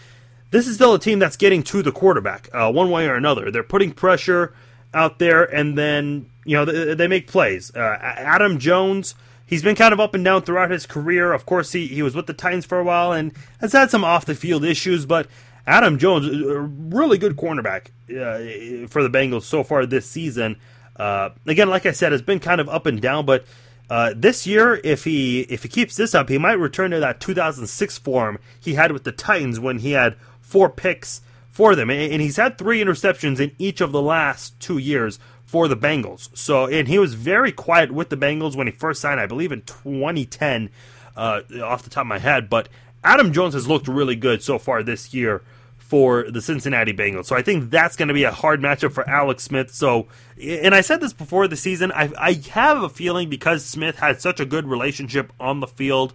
[0.52, 3.52] this is still a team that's getting to the quarterback uh, one way or another.
[3.52, 4.54] They're putting pressure
[4.94, 7.76] out there, and then you know they, they make plays.
[7.76, 9.16] Uh, Adam Jones,
[9.46, 11.34] he's been kind of up and down throughout his career.
[11.34, 14.04] Of course, he he was with the Titans for a while and has had some
[14.04, 15.28] off the field issues, but
[15.66, 20.58] Adam Jones, a really good cornerback uh, for the Bengals so far this season.
[20.96, 23.46] Uh, again, like I said, has been kind of up and down, but
[23.90, 27.22] uh, this year, if he if he keeps this up, he might return to that
[27.22, 32.22] 2006 form he had with the Titans when he had four picks for them, and
[32.22, 36.30] he's had three interceptions in each of the last two years for the Bengals.
[36.38, 39.52] So, and he was very quiet with the Bengals when he first signed, I believe,
[39.52, 40.70] in 2010,
[41.16, 42.50] uh, off the top of my head.
[42.50, 42.70] But
[43.04, 45.42] Adam Jones has looked really good so far this year
[45.88, 47.28] for the Cincinnati Bengals.
[47.28, 49.74] So I think that's going to be a hard matchup for Alex Smith.
[49.74, 50.08] So,
[50.42, 54.20] and I said this before the season, I, I have a feeling because Smith had
[54.20, 56.14] such a good relationship on the field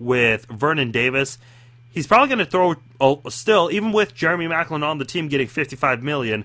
[0.00, 1.38] with Vernon Davis,
[1.90, 5.46] he's probably going to throw oh, still, even with Jeremy Maclin on the team getting
[5.46, 6.44] 55 million.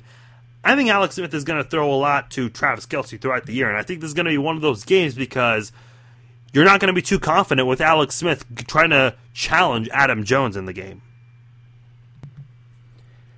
[0.64, 3.54] I think Alex Smith is going to throw a lot to Travis Kelce throughout the
[3.54, 5.72] year, and I think this is going to be one of those games because
[6.54, 10.56] you're not going to be too confident with Alex Smith trying to challenge Adam Jones
[10.56, 11.02] in the game.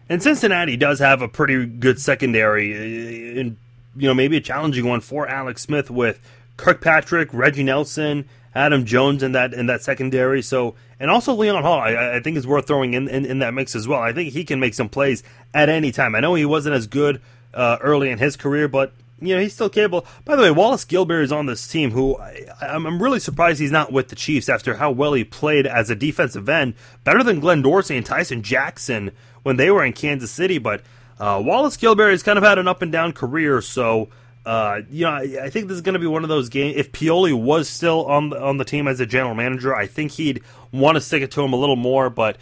[0.09, 3.57] And Cincinnati does have a pretty good secondary, uh, and
[3.95, 6.19] you know maybe a challenging one for Alex Smith with
[6.57, 10.41] Kirkpatrick, Reggie Nelson, Adam Jones in that in that secondary.
[10.41, 13.53] So and also Leon Hall, I, I think is worth throwing in, in, in that
[13.53, 13.99] mix as well.
[13.99, 15.23] I think he can make some plays
[15.53, 16.15] at any time.
[16.15, 17.21] I know he wasn't as good
[17.53, 20.05] uh, early in his career, but you know he's still capable.
[20.25, 21.91] By the way, Wallace Gilberry is on this team.
[21.91, 25.65] Who I, am really surprised he's not with the Chiefs after how well he played
[25.65, 29.11] as a defensive end, better than Glenn Dorsey and Tyson Jackson
[29.43, 30.57] when they were in Kansas City.
[30.57, 30.81] But
[31.19, 34.09] uh, Wallace Gilberry has kind of had an up and down career, so.
[34.45, 36.75] Uh, you know, I, I, think this is going to be one of those games.
[36.75, 40.11] If Pioli was still on the, on the team as a general manager, I think
[40.11, 42.09] he'd want to stick it to him a little more.
[42.09, 42.35] But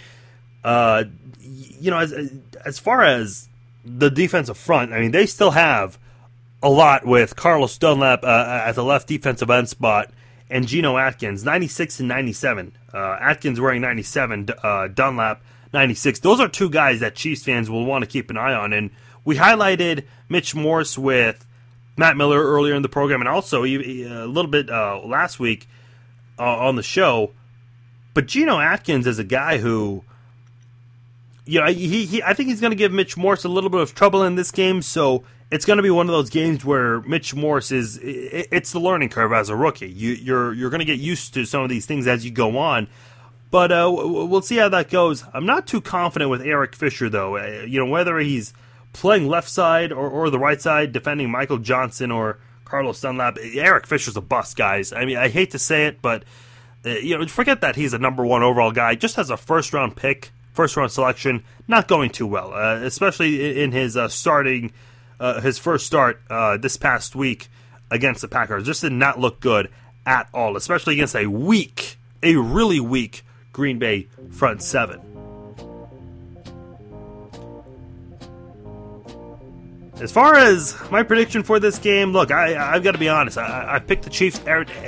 [0.64, 1.04] uh,
[1.40, 2.32] you know, as
[2.66, 3.50] as far as
[3.86, 6.00] the defensive front, I mean, they still have
[6.64, 10.12] a lot with Carlos Dunlap uh, at the left defensive end spot
[10.50, 12.74] and Geno Atkins, 96 and 97.
[12.94, 15.42] Uh, Atkins wearing 97, uh, Dunlap
[15.74, 16.20] 96.
[16.20, 18.74] Those are two guys that Chiefs fans will want to keep an eye on.
[18.74, 18.92] And
[19.24, 21.46] we highlighted Mitch Morse with
[21.98, 23.68] Matt Miller earlier in the program and also a
[24.26, 25.68] little bit uh, last week
[26.40, 27.32] uh, on the show.
[28.14, 30.04] But Geno Atkins is a guy who
[31.46, 33.82] you know, he, he I think he's going to give Mitch Morse a little bit
[33.82, 34.82] of trouble in this game.
[34.82, 38.80] So it's going to be one of those games where Mitch Morse is it's the
[38.80, 39.90] learning curve as a rookie.
[39.90, 42.58] You, you're you're going to get used to some of these things as you go
[42.58, 42.88] on.
[43.52, 45.26] But uh, we'll see how that goes.
[45.34, 47.36] I'm not too confident with Eric Fisher though.
[47.36, 48.54] Uh, you know whether he's
[48.94, 53.38] playing left side or, or the right side, defending Michael Johnson or Carlos Dunlap.
[53.42, 54.94] Eric Fisher's a bust, guys.
[54.94, 56.24] I mean, I hate to say it, but
[56.86, 58.96] uh, you know, forget that he's a number one overall guy.
[58.96, 63.62] Just as a first round pick first round selection, not going too well, uh, especially
[63.62, 64.72] in his uh, starting,
[65.20, 66.22] uh, his first start
[66.62, 67.50] this past week
[67.90, 68.66] against the Packers.
[68.66, 69.70] Just did not look good
[70.06, 75.02] at all, especially against a weak, a really weak Green Bay front seven.
[80.02, 83.38] As far as my prediction for this game, look, I, have got to be honest.
[83.38, 84.42] I, have picked the Chiefs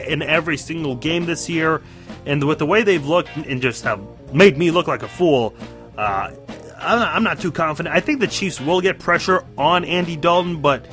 [0.08, 1.84] in every single game this year,
[2.26, 4.02] and with the way they've looked and just have
[4.34, 5.54] made me look like a fool.
[5.96, 6.32] Uh,
[6.80, 7.96] I'm, not, I'm, not, too confident.
[7.96, 10.88] I think the Chiefs will get pressure on Andy Dalton, but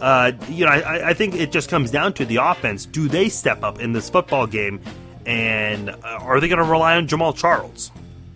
[0.00, 2.86] uh, you know, I, I, think it just comes down to the offense.
[2.86, 4.80] Do they step up in this football game,
[5.26, 7.90] and uh, are they going to rely on Jamaal Charles?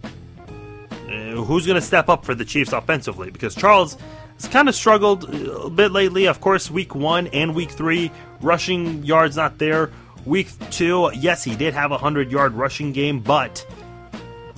[0.05, 3.30] Uh, who's going to step up for the Chiefs offensively?
[3.30, 3.97] Because Charles
[4.34, 6.26] has kind of struggled a bit lately.
[6.26, 8.11] Of course, week one and week three,
[8.41, 9.91] rushing yards not there.
[10.26, 13.64] Week two, yes, he did have a hundred yard rushing game, but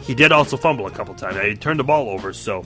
[0.00, 1.40] he did also fumble a couple times.
[1.40, 2.64] He turned the ball over, so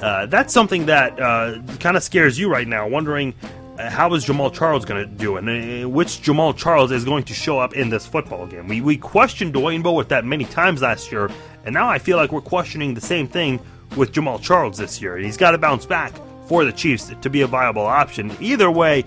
[0.00, 3.34] uh, that's something that uh, kind of scares you right now, wondering
[3.78, 7.34] how is Jamaal Charles going to do, and uh, which Jamaal Charles is going to
[7.34, 8.68] show up in this football game.
[8.68, 11.30] We we questioned Dwayne Bowe with that many times last year,
[11.64, 13.60] and now I feel like we're questioning the same thing
[13.96, 15.16] with Jamaal Charles this year.
[15.16, 16.12] He's got to bounce back
[16.46, 18.36] for the Chiefs to be a viable option.
[18.40, 19.04] Either way.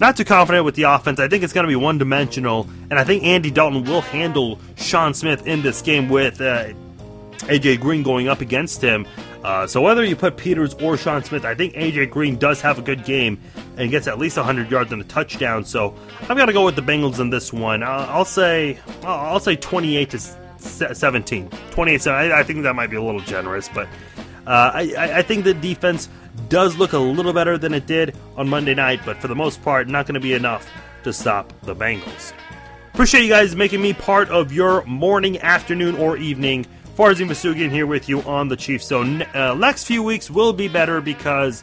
[0.00, 1.20] Not too confident with the offense.
[1.20, 4.58] I think it's going to be one dimensional, and I think Andy Dalton will handle
[4.74, 6.74] Sean Smith in this game with uh,
[7.42, 9.06] AJ Green going up against him.
[9.42, 12.78] Uh, so whether you put Peters or Sean Smith, I think AJ Green does have
[12.78, 13.38] a good game
[13.76, 15.64] and gets at least 100 yards and a touchdown.
[15.64, 17.82] So I've got to go with the Bengals in this one.
[17.82, 20.18] I'll, I'll say I'll say 28 to
[20.58, 21.50] 17.
[21.70, 22.06] 28.
[22.06, 23.86] I, I think that might be a little generous, but
[24.46, 26.08] uh, I, I think the defense
[26.48, 29.00] does look a little better than it did on Monday night.
[29.04, 30.70] But for the most part, not going to be enough
[31.04, 32.32] to stop the Bengals.
[32.92, 36.64] Appreciate you guys making me part of your morning, afternoon, or evening
[36.96, 38.86] Farzin Vossoughian here with you on the Chiefs.
[38.86, 41.60] So uh, next few weeks will be better because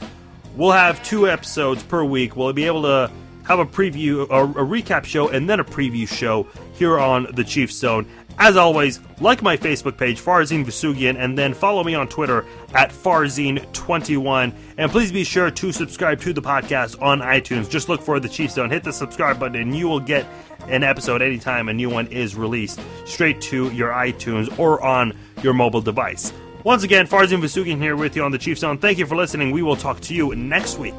[0.58, 2.36] we'll have two episodes per week.
[2.36, 3.10] We'll be able to
[3.46, 7.46] have a preview, a, a recap show, and then a preview show here on the
[7.46, 8.06] Chiefs Zone.
[8.38, 12.92] As always, like my Facebook page, Farzin Vossoughian, and then follow me on Twitter at
[12.92, 14.54] Farzin21.
[14.78, 17.70] And please be sure to subscribe to the podcast on iTunes.
[17.70, 20.26] Just look for the Chiefs Zone, hit the subscribe button, and you will get
[20.68, 25.54] an episode anytime a new one is released straight to your iTunes or on your
[25.54, 26.34] mobile device.
[26.64, 28.78] Once again, Farzin Vossoughian here with you on the Chiefs Zone.
[28.78, 29.52] Thank you for listening.
[29.52, 30.94] We will talk to you next week.